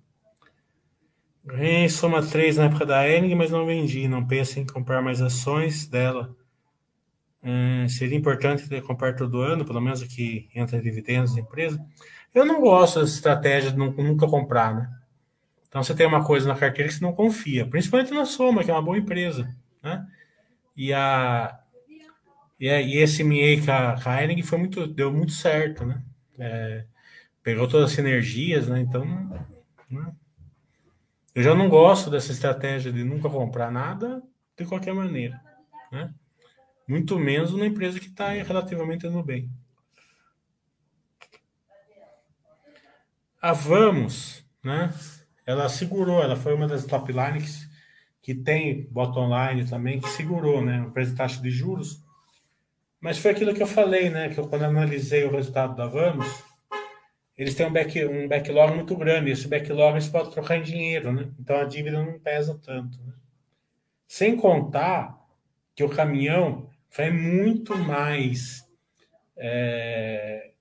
Ganhei 1.46 1.90
soma 1.90 2.26
3 2.26 2.58
na 2.58 2.66
época 2.66 2.86
da 2.86 3.08
Ering, 3.08 3.36
mas 3.36 3.52
não 3.52 3.66
vendi. 3.66 4.08
Não 4.08 4.26
penso 4.26 4.60
em 4.60 4.66
comprar 4.66 5.02
mais 5.02 5.22
ações 5.22 5.88
dela. 5.88 6.36
É, 7.42 7.88
seria 7.90 8.18
importante 8.18 8.82
comprar 8.82 9.16
todo 9.16 9.42
ano, 9.42 9.66
pelo 9.66 9.82
menos 9.82 10.02
o 10.02 10.08
que 10.08 10.50
entra 10.56 10.82
dividendos 10.82 11.36
da 11.36 11.42
empresa. 11.42 11.86
Eu 12.34 12.46
não 12.46 12.60
gosto 12.60 13.00
dessa 13.00 13.14
estratégia 13.14 13.72
de 13.72 13.78
nunca 13.78 14.28
comprar, 14.28 14.74
né? 14.74 14.90
Então 15.68 15.84
você 15.84 15.96
tem 15.96 16.06
uma 16.06 16.24
coisa 16.24 16.48
na 16.48 16.56
carteira 16.56 16.88
que 16.88 16.96
você 16.96 17.04
não 17.04 17.14
confia, 17.14 17.66
principalmente 17.66 18.14
na 18.14 18.26
Soma, 18.26 18.64
que 18.64 18.72
é 18.72 18.74
uma 18.74 18.82
boa 18.82 18.98
empresa, 18.98 19.50
né? 19.82 20.06
E 20.76 20.94
a 20.94 21.60
e, 22.60 22.70
a, 22.70 22.82
e 22.82 22.98
esse 22.98 23.24
MA 23.24 23.64
com 23.66 23.72
a, 23.72 23.96
com 23.96 24.44
foi 24.44 24.58
muito 24.58 24.88
deu 24.88 25.12
muito 25.12 25.32
certo, 25.32 25.86
né? 25.86 26.02
É, 26.38 26.86
pegou 27.42 27.68
todas 27.68 27.90
as 27.90 27.96
sinergias, 27.96 28.68
né? 28.68 28.80
Então 28.80 29.04
né? 29.90 30.14
eu 31.36 31.44
já 31.44 31.54
não 31.56 31.68
gosto 31.68 32.10
dessa 32.10 32.32
estratégia 32.32 32.92
de 32.92 33.04
nunca 33.04 33.30
comprar 33.30 33.72
nada 33.72 34.22
de 34.58 34.66
qualquer 34.66 34.94
maneira, 34.94 35.42
né? 35.92 36.14
Muito 36.88 37.18
menos 37.18 37.52
numa 37.52 37.66
empresa 37.66 38.00
que 38.00 38.08
está 38.08 38.30
relativamente 38.30 39.08
indo 39.08 39.24
bem. 39.24 39.50
A 43.44 43.52
Vamos, 43.52 44.42
né? 44.64 44.90
Ela 45.46 45.68
segurou, 45.68 46.24
ela 46.24 46.38
foi 46.38 46.54
uma 46.54 46.66
das 46.66 46.86
top 46.86 47.12
lines 47.12 47.68
que 48.22 48.34
tem 48.34 48.88
bottom 48.90 49.28
line 49.28 49.70
também, 49.70 50.00
que 50.00 50.08
segurou, 50.08 50.62
né? 50.64 50.82
O 50.82 50.94
taxa 51.14 51.42
de 51.42 51.52
juros. 51.52 52.02
Mas 53.02 53.18
foi 53.18 53.32
aquilo 53.32 53.54
que 53.54 53.62
eu 53.62 53.68
falei, 53.68 54.10
né? 54.10 54.30
Que 54.30 54.40
eu, 54.40 54.48
quando 54.48 54.64
analisei 54.64 55.26
o 55.26 55.32
resultado 55.32 55.76
da 55.76 55.88
Vamos, 55.88 56.26
eles 57.38 57.54
têm 57.54 57.66
um, 57.66 57.74
back, 57.74 58.06
um 58.06 58.30
backlog 58.30 58.76
muito 58.76 58.96
grande. 58.96 59.32
Esse 59.32 59.50
backlog 59.50 59.96
eles 59.96 60.08
podem 60.08 60.32
trocar 60.32 60.56
em 60.56 60.64
dinheiro, 60.64 61.12
né? 61.12 61.30
Então 61.38 61.58
a 61.58 61.66
dívida 61.66 62.02
não 62.02 62.18
pesa 62.18 62.58
tanto. 62.64 62.98
Né? 63.04 63.12
Sem 64.08 64.38
contar 64.38 65.20
que 65.76 65.84
o 65.84 65.90
caminhão 65.90 66.70
faz 66.90 67.14
muito 67.14 67.78
mais 67.78 68.66
é, 69.36 70.53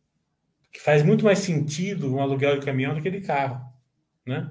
faz 0.82 1.04
muito 1.04 1.24
mais 1.24 1.38
sentido 1.38 2.12
um 2.12 2.20
aluguel 2.20 2.58
de 2.58 2.66
caminhão 2.66 2.92
do 2.92 3.00
que 3.00 3.10
de 3.10 3.20
carro, 3.20 3.72
né? 4.26 4.50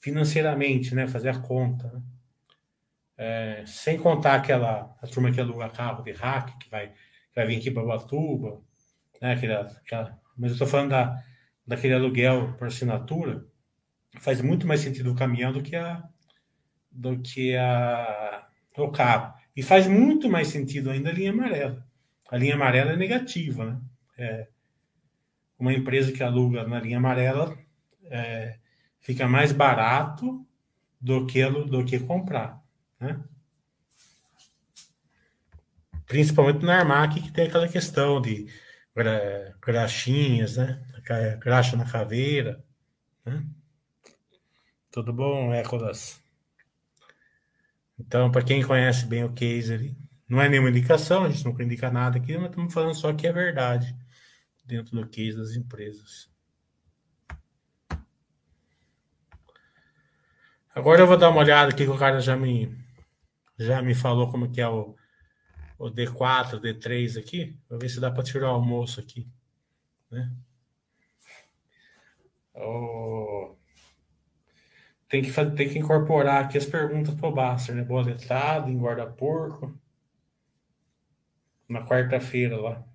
Financeiramente, 0.00 0.94
né? 0.94 1.06
Fazer 1.06 1.28
a 1.28 1.38
conta. 1.38 1.92
Né? 1.92 2.02
É, 3.18 3.64
sem 3.66 3.98
contar 3.98 4.36
aquela 4.36 4.96
a 5.02 5.06
turma 5.06 5.30
que 5.30 5.40
aluga 5.40 5.68
carro 5.68 6.02
de 6.02 6.12
hack, 6.12 6.58
que 6.58 6.70
vai, 6.70 6.88
que 6.88 7.34
vai 7.36 7.46
vir 7.46 7.58
aqui 7.58 7.70
para 7.70 7.84
Batuba, 7.84 8.62
né? 9.20 9.34
Aquela, 9.34 9.60
aquela, 9.60 10.18
mas 10.38 10.52
eu 10.52 10.54
estou 10.54 10.66
falando 10.66 10.90
da, 10.90 11.22
daquele 11.66 11.94
aluguel 11.94 12.54
por 12.54 12.68
assinatura, 12.68 13.44
faz 14.20 14.40
muito 14.40 14.66
mais 14.66 14.80
sentido 14.80 15.12
o 15.12 15.16
caminhão 15.16 15.52
do 15.52 15.62
que 15.62 15.76
a 15.76 16.02
do 16.90 17.20
que 17.20 17.54
a 17.56 18.48
o 18.78 18.90
carro. 18.90 19.34
E 19.54 19.62
faz 19.62 19.86
muito 19.86 20.30
mais 20.30 20.48
sentido 20.48 20.90
ainda 20.90 21.10
a 21.10 21.12
linha 21.12 21.30
amarela. 21.30 21.86
A 22.30 22.38
linha 22.38 22.54
amarela 22.54 22.92
é 22.92 22.96
negativa, 22.96 23.66
né? 23.66 23.80
É, 24.16 24.48
uma 25.62 25.72
empresa 25.72 26.10
que 26.10 26.24
aluga 26.24 26.66
na 26.66 26.80
linha 26.80 26.96
amarela 26.96 27.56
é, 28.06 28.58
fica 28.98 29.28
mais 29.28 29.52
barato 29.52 30.44
do 31.00 31.24
que, 31.24 31.48
do 31.48 31.84
que 31.84 32.00
comprar, 32.00 32.60
né? 32.98 33.22
Principalmente 36.04 36.64
na 36.64 36.80
Armac, 36.80 37.20
que 37.20 37.30
tem 37.30 37.46
aquela 37.46 37.68
questão 37.68 38.20
de 38.20 38.48
gra, 38.92 39.56
graxinhas, 39.62 40.56
né? 40.56 40.82
Graxa 41.38 41.76
na 41.76 41.88
caveira, 41.88 42.62
né? 43.24 43.46
Tudo 44.90 45.12
bom, 45.12 45.54
Écolas? 45.54 46.20
Então, 47.96 48.32
para 48.32 48.42
quem 48.42 48.64
conhece 48.64 49.06
bem 49.06 49.22
o 49.22 49.32
case 49.32 49.72
ali, 49.72 49.96
não 50.28 50.42
é 50.42 50.48
nenhuma 50.48 50.70
indicação, 50.70 51.24
a 51.24 51.30
gente 51.30 51.44
nunca 51.44 51.62
indica 51.62 51.88
nada 51.88 52.18
aqui, 52.18 52.36
mas 52.36 52.50
estamos 52.50 52.74
falando 52.74 52.96
só 52.96 53.12
que 53.12 53.28
é 53.28 53.32
verdade 53.32 54.01
dentro 54.72 54.98
do 54.98 55.06
case 55.06 55.36
das 55.36 55.54
empresas. 55.54 56.30
Agora 60.74 61.02
eu 61.02 61.06
vou 61.06 61.18
dar 61.18 61.28
uma 61.28 61.40
olhada 61.40 61.70
aqui 61.70 61.84
que 61.84 61.90
o 61.90 61.98
cara 61.98 62.20
já 62.20 62.34
me 62.34 62.74
já 63.58 63.82
me 63.82 63.94
falou 63.94 64.30
como 64.30 64.50
que 64.50 64.60
é 64.60 64.68
o, 64.68 64.96
o 65.78 65.90
D4, 65.90 66.58
D3 66.58 67.18
aqui. 67.18 67.60
Vou 67.68 67.78
ver 67.78 67.90
se 67.90 68.00
dá 68.00 68.10
para 68.10 68.22
tirar 68.22 68.50
o 68.50 68.54
almoço 68.54 68.98
aqui, 68.98 69.28
né? 70.10 70.32
Oh, 72.54 73.54
tem 75.08 75.22
que 75.22 75.30
fazer, 75.30 75.54
tem 75.54 75.68
que 75.68 75.78
incorporar 75.78 76.44
aqui 76.44 76.56
as 76.56 76.64
perguntas 76.64 77.14
para 77.14 77.28
o 77.28 77.32
Baster, 77.32 77.74
né? 77.74 77.84
Boletado, 77.84 78.70
engorda 78.70 79.06
porco. 79.06 79.78
Na 81.68 81.86
quarta-feira 81.86 82.58
lá. 82.58 82.91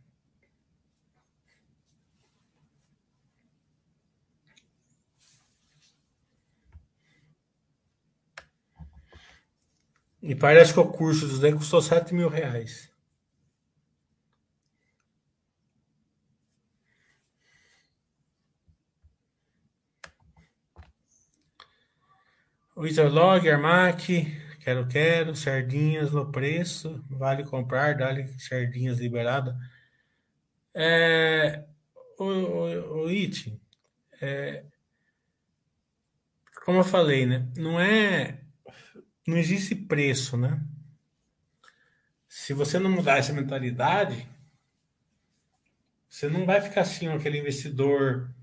E 10.22 10.36
parece 10.36 10.74
que 10.74 10.80
o 10.80 10.92
curso 10.92 11.28
dos 11.28 11.40
daí 11.40 11.54
custou 11.54 11.82
7 11.82 12.14
mil 12.14 12.30
reais. 12.30 12.92
Isolog, 22.86 23.50
Armac, 23.50 24.26
quero, 24.64 24.88
quero, 24.88 25.36
sardinhas 25.36 26.12
no 26.12 26.32
preço, 26.32 27.04
vale 27.10 27.44
comprar, 27.44 27.98
dá-lhe 27.98 28.28
sardinhas 28.40 29.00
liberada. 29.00 29.58
É, 30.76 31.66
o, 32.20 32.24
o, 32.24 33.06
o 33.06 33.08
It, 33.08 33.60
é, 34.22 34.64
como 36.64 36.80
eu 36.80 36.84
falei, 36.84 37.26
né? 37.26 37.48
Não 37.58 37.80
é, 37.80 38.44
não 39.28 39.38
existe 39.38 39.76
preço, 39.76 40.38
né? 40.38 40.64
Se 42.28 42.54
você 42.54 42.80
não 42.80 42.90
mudar 42.90 43.18
essa 43.18 43.34
mentalidade, 43.34 44.28
você 46.08 46.30
não 46.30 46.46
vai 46.46 46.62
ficar 46.62 46.82
assim 46.82 47.08
aquele 47.10 47.38
investidor 47.38 48.34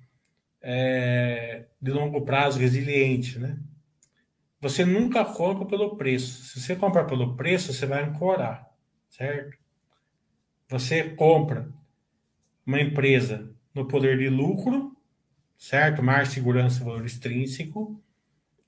é, 0.60 1.64
de 1.80 1.90
longo 1.90 2.20
prazo 2.22 2.58
resiliente, 2.58 3.38
né? 3.38 3.58
Você 4.60 4.84
nunca 4.84 5.24
compra 5.24 5.66
pelo 5.66 5.96
preço. 5.96 6.44
Se 6.44 6.60
você 6.60 6.76
comprar 6.76 7.04
pelo 7.04 7.34
preço, 7.34 7.72
você 7.72 7.86
vai 7.86 8.02
ancorar, 8.02 8.70
certo? 9.08 9.58
Você 10.68 11.10
compra 11.10 11.68
uma 12.66 12.80
empresa 12.80 13.50
no 13.74 13.86
poder 13.86 14.18
de 14.18 14.28
lucro, 14.28 14.96
certo? 15.56 16.02
Mais 16.02 16.28
segurança 16.28 16.84
valor 16.84 17.04
extrínseco, 17.04 18.02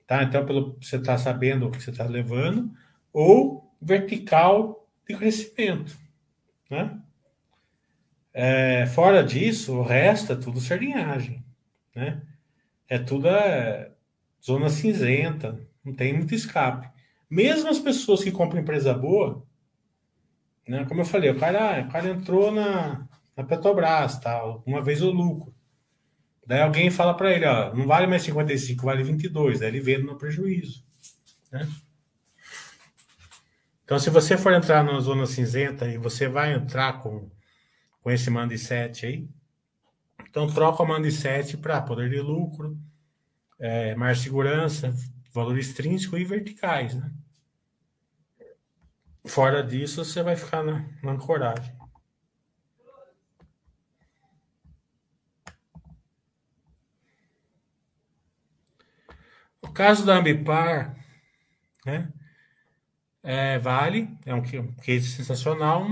tá? 0.07 0.23
Então, 0.23 0.45
pelo, 0.45 0.77
você 0.81 0.95
está 0.95 1.17
sabendo 1.17 1.67
o 1.67 1.71
que 1.71 1.83
você 1.83 1.91
está 1.91 2.05
levando, 2.05 2.71
ou 3.13 3.71
vertical 3.81 4.87
de 5.07 5.15
crescimento, 5.15 5.95
né? 6.69 6.99
É, 8.33 8.85
fora 8.87 9.23
disso, 9.23 9.75
o 9.77 9.83
resto 9.83 10.33
é 10.33 10.35
tudo 10.35 10.61
sardinhagem, 10.61 11.43
né? 11.95 12.21
É 12.87 12.97
tudo 12.97 13.27
é, 13.27 13.91
zona 14.43 14.69
cinzenta, 14.69 15.59
não 15.83 15.93
tem 15.93 16.13
muito 16.13 16.33
escape. 16.33 16.87
Mesmo 17.29 17.69
as 17.69 17.79
pessoas 17.79 18.23
que 18.23 18.31
compram 18.31 18.61
empresa 18.61 18.93
boa, 18.93 19.45
né, 20.67 20.85
como 20.85 21.01
eu 21.01 21.05
falei, 21.05 21.29
o 21.29 21.39
cara, 21.39 21.81
o 21.81 21.89
cara 21.89 22.09
entrou 22.09 22.51
na, 22.51 23.07
na 23.35 23.43
Petrobras, 23.43 24.19
tal, 24.19 24.63
uma 24.65 24.81
vez 24.81 25.01
o 25.01 25.09
lucro. 25.09 25.53
Daí 26.47 26.61
alguém 26.61 26.89
fala 26.89 27.13
para 27.13 27.33
ele, 27.33 27.45
ó, 27.45 27.75
não 27.75 27.85
vale 27.85 28.07
mais 28.07 28.23
55, 28.23 28.85
vale 28.85 29.03
22. 29.03 29.59
Daí 29.59 29.67
ele 29.67 29.81
vende 29.81 30.03
no 30.03 30.17
prejuízo. 30.17 30.81
Né? 31.51 31.67
Então, 33.83 33.99
se 33.99 34.09
você 34.09 34.37
for 34.37 34.53
entrar 34.53 34.81
na 34.81 34.97
zona 35.01 35.25
cinzenta 35.25 35.85
e 35.89 35.97
você 35.97 36.29
vai 36.29 36.53
entrar 36.53 37.01
com, 37.01 37.29
com 38.01 38.09
esse 38.09 38.29
mando 38.29 38.57
7 38.57 39.05
aí, 39.05 39.29
então 40.29 40.47
troca 40.47 40.81
o 40.81 40.87
mando 40.87 41.11
7 41.11 41.57
para 41.57 41.81
poder 41.81 42.09
de 42.09 42.21
lucro, 42.21 42.77
é, 43.59 43.93
mais 43.95 44.19
segurança, 44.19 44.93
valor 45.33 45.57
extrínseco 45.57 46.17
e 46.17 46.23
verticais, 46.23 46.95
né? 46.95 47.11
Fora 49.25 49.61
disso, 49.61 50.05
você 50.05 50.23
vai 50.23 50.37
ficar 50.37 50.63
na, 50.63 50.87
na 51.03 51.11
ancoragem. 51.11 51.76
Caso 59.77 60.03
da 60.03 60.17
Ambipar, 60.17 60.97
né? 61.85 62.11
É, 63.21 63.59
vale, 63.59 64.09
é 64.25 64.33
um 64.33 64.41
case 64.41 65.09
sensacional. 65.11 65.87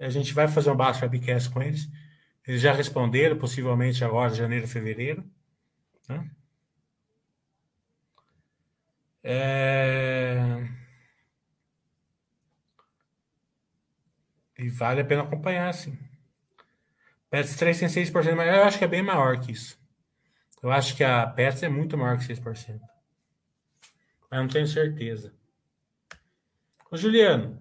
A 0.00 0.08
gente 0.08 0.32
vai 0.32 0.48
fazer 0.48 0.70
um 0.70 0.76
baixo 0.76 1.02
webcast 1.02 1.50
com 1.50 1.62
eles. 1.62 1.86
Eles 2.46 2.62
já 2.62 2.72
responderam, 2.72 3.36
possivelmente 3.36 4.02
agora, 4.04 4.34
janeiro, 4.34 4.66
fevereiro. 4.66 5.22
Né? 6.08 6.30
É... 9.22 10.68
E 14.58 14.68
vale 14.70 15.02
a 15.02 15.04
pena 15.04 15.22
acompanhar, 15.22 15.74
sim. 15.74 15.98
Pets 17.28 17.56
3 17.56 17.78
tem 17.80 17.88
6%, 17.88 18.34
mas 18.34 18.54
eu 18.54 18.64
acho 18.64 18.78
que 18.78 18.84
é 18.84 18.88
bem 18.88 19.02
maior 19.02 19.38
que 19.40 19.52
isso. 19.52 19.78
Eu 20.62 20.70
acho 20.70 20.96
que 20.96 21.04
a 21.04 21.26
Pets 21.26 21.62
é 21.62 21.68
muito 21.68 21.98
maior 21.98 22.16
que 22.18 22.24
6%. 22.24 22.95
Mas 24.30 24.40
não 24.40 24.48
tenho 24.48 24.66
certeza. 24.66 25.34
Ô, 26.90 26.96
Juliano. 26.96 27.60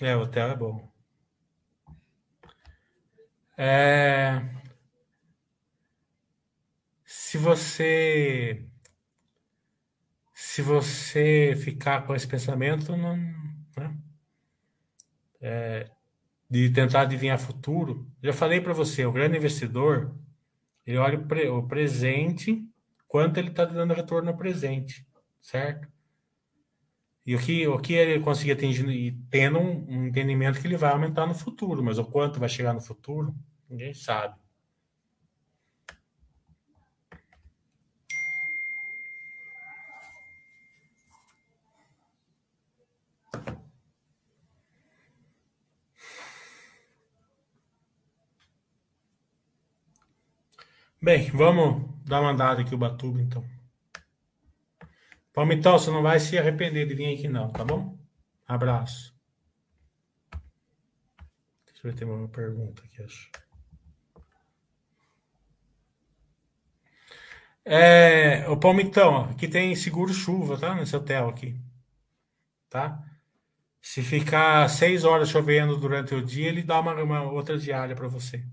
É, 0.00 0.16
o 0.16 0.22
hotel 0.22 0.50
é 0.50 0.56
bom. 0.56 0.92
É... 3.56 4.40
Se 7.04 7.38
você 7.38 8.66
se 10.34 10.60
você 10.60 11.54
ficar 11.56 12.04
com 12.06 12.14
esse 12.14 12.28
pensamento, 12.28 12.94
não, 12.94 13.16
né? 13.16 13.96
é, 15.40 15.90
de 16.50 16.68
tentar 16.70 17.02
adivinhar 17.02 17.38
futuro, 17.38 18.06
já 18.22 18.32
falei 18.32 18.60
para 18.60 18.74
você, 18.74 19.06
o 19.06 19.12
grande 19.12 19.38
investidor, 19.38 20.14
ele 20.86 20.98
olha 20.98 21.18
o, 21.18 21.26
pre, 21.26 21.48
o 21.48 21.62
presente, 21.62 22.62
quanto 23.12 23.36
ele 23.36 23.50
está 23.50 23.66
dando 23.66 23.92
retorno 23.92 24.32
no 24.32 24.38
presente, 24.38 25.06
certo? 25.38 25.86
E 27.26 27.36
o 27.36 27.38
que, 27.38 27.68
o 27.68 27.78
que 27.78 27.92
ele 27.92 28.24
conseguir 28.24 28.52
atingir, 28.52 28.88
e 28.88 29.12
tendo 29.30 29.58
um, 29.58 29.84
um 29.86 30.06
entendimento 30.06 30.58
que 30.58 30.66
ele 30.66 30.78
vai 30.78 30.92
aumentar 30.92 31.26
no 31.26 31.34
futuro, 31.34 31.82
mas 31.82 31.98
o 31.98 32.06
quanto 32.06 32.40
vai 32.40 32.48
chegar 32.48 32.72
no 32.72 32.80
futuro, 32.80 33.34
ninguém 33.68 33.92
sabe. 33.92 34.40
Bem, 50.98 51.30
vamos 51.30 51.91
dar 52.04 52.20
uma 52.20 52.30
andada 52.30 52.62
aqui 52.62 52.74
o 52.74 52.78
Batuba, 52.78 53.20
então. 53.20 53.44
Palmitão, 55.32 55.78
você 55.78 55.90
não 55.90 56.02
vai 56.02 56.20
se 56.20 56.38
arrepender 56.38 56.86
de 56.86 56.94
vir 56.94 57.14
aqui 57.14 57.28
não, 57.28 57.50
tá 57.50 57.64
bom? 57.64 57.98
Abraço. 58.46 59.14
Deixa 61.66 61.86
eu 61.86 61.90
ver, 61.90 61.98
tem 61.98 62.06
uma 62.06 62.28
pergunta 62.28 62.82
aqui, 62.84 63.02
acho. 63.02 63.30
É, 67.64 68.48
o 68.48 68.56
Palmitão, 68.56 69.24
aqui 69.30 69.46
tem 69.46 69.74
seguro 69.74 70.12
chuva, 70.12 70.58
tá? 70.58 70.74
Nesse 70.74 70.94
hotel 70.96 71.28
aqui. 71.28 71.58
Tá? 72.68 73.02
Se 73.80 74.02
ficar 74.02 74.68
seis 74.68 75.04
horas 75.04 75.28
chovendo 75.28 75.76
durante 75.76 76.14
o 76.14 76.24
dia, 76.24 76.48
ele 76.48 76.62
dá 76.62 76.80
uma, 76.80 76.94
uma 77.02 77.22
outra 77.22 77.58
diária 77.58 77.94
para 77.94 78.08
você. 78.08 78.44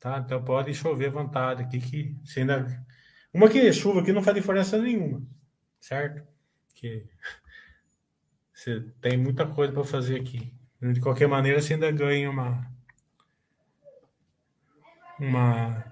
Tá? 0.00 0.18
Então 0.18 0.42
pode 0.42 0.72
chover 0.72 1.10
vontade 1.10 1.62
aqui, 1.62 1.78
que 1.78 2.16
se 2.24 2.40
ainda. 2.40 2.66
Uma 3.32 3.50
que 3.50 3.70
chuva 3.72 4.00
aqui 4.00 4.12
não 4.12 4.22
faz 4.22 4.34
diferença 4.34 4.78
nenhuma, 4.78 5.22
certo? 5.78 6.26
Que 6.74 7.06
você 8.52 8.80
tem 9.02 9.18
muita 9.18 9.46
coisa 9.46 9.72
para 9.72 9.84
fazer 9.84 10.18
aqui. 10.18 10.52
De 10.80 11.00
qualquer 11.00 11.28
maneira, 11.28 11.60
você 11.60 11.74
ainda 11.74 11.92
ganha 11.92 12.30
uma. 12.30 12.66
Uma. 15.18 15.84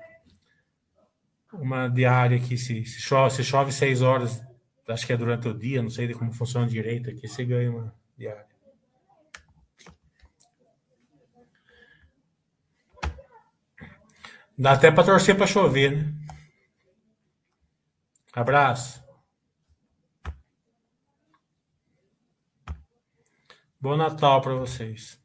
Uma 1.52 1.88
diária 1.88 2.36
aqui, 2.36 2.56
se, 2.56 2.84
se, 2.84 3.00
chove, 3.00 3.34
se 3.34 3.42
chove 3.42 3.72
seis 3.72 4.02
horas, 4.02 4.42
acho 4.86 5.06
que 5.06 5.12
é 5.12 5.16
durante 5.16 5.48
o 5.48 5.54
dia, 5.58 5.82
não 5.82 5.88
sei 5.88 6.12
como 6.12 6.32
funciona 6.32 6.66
direito 6.66 7.08
aqui, 7.10 7.26
você 7.26 7.44
ganha 7.44 7.70
uma 7.70 7.94
diária. 8.18 8.46
Dá 14.58 14.72
até 14.72 14.90
para 14.90 15.04
torcer 15.04 15.36
para 15.36 15.46
chover, 15.46 15.96
né? 15.96 16.12
Abraço. 18.32 19.00
Bom 23.80 23.96
Natal 23.96 24.42
para 24.42 24.54
vocês. 24.54 25.17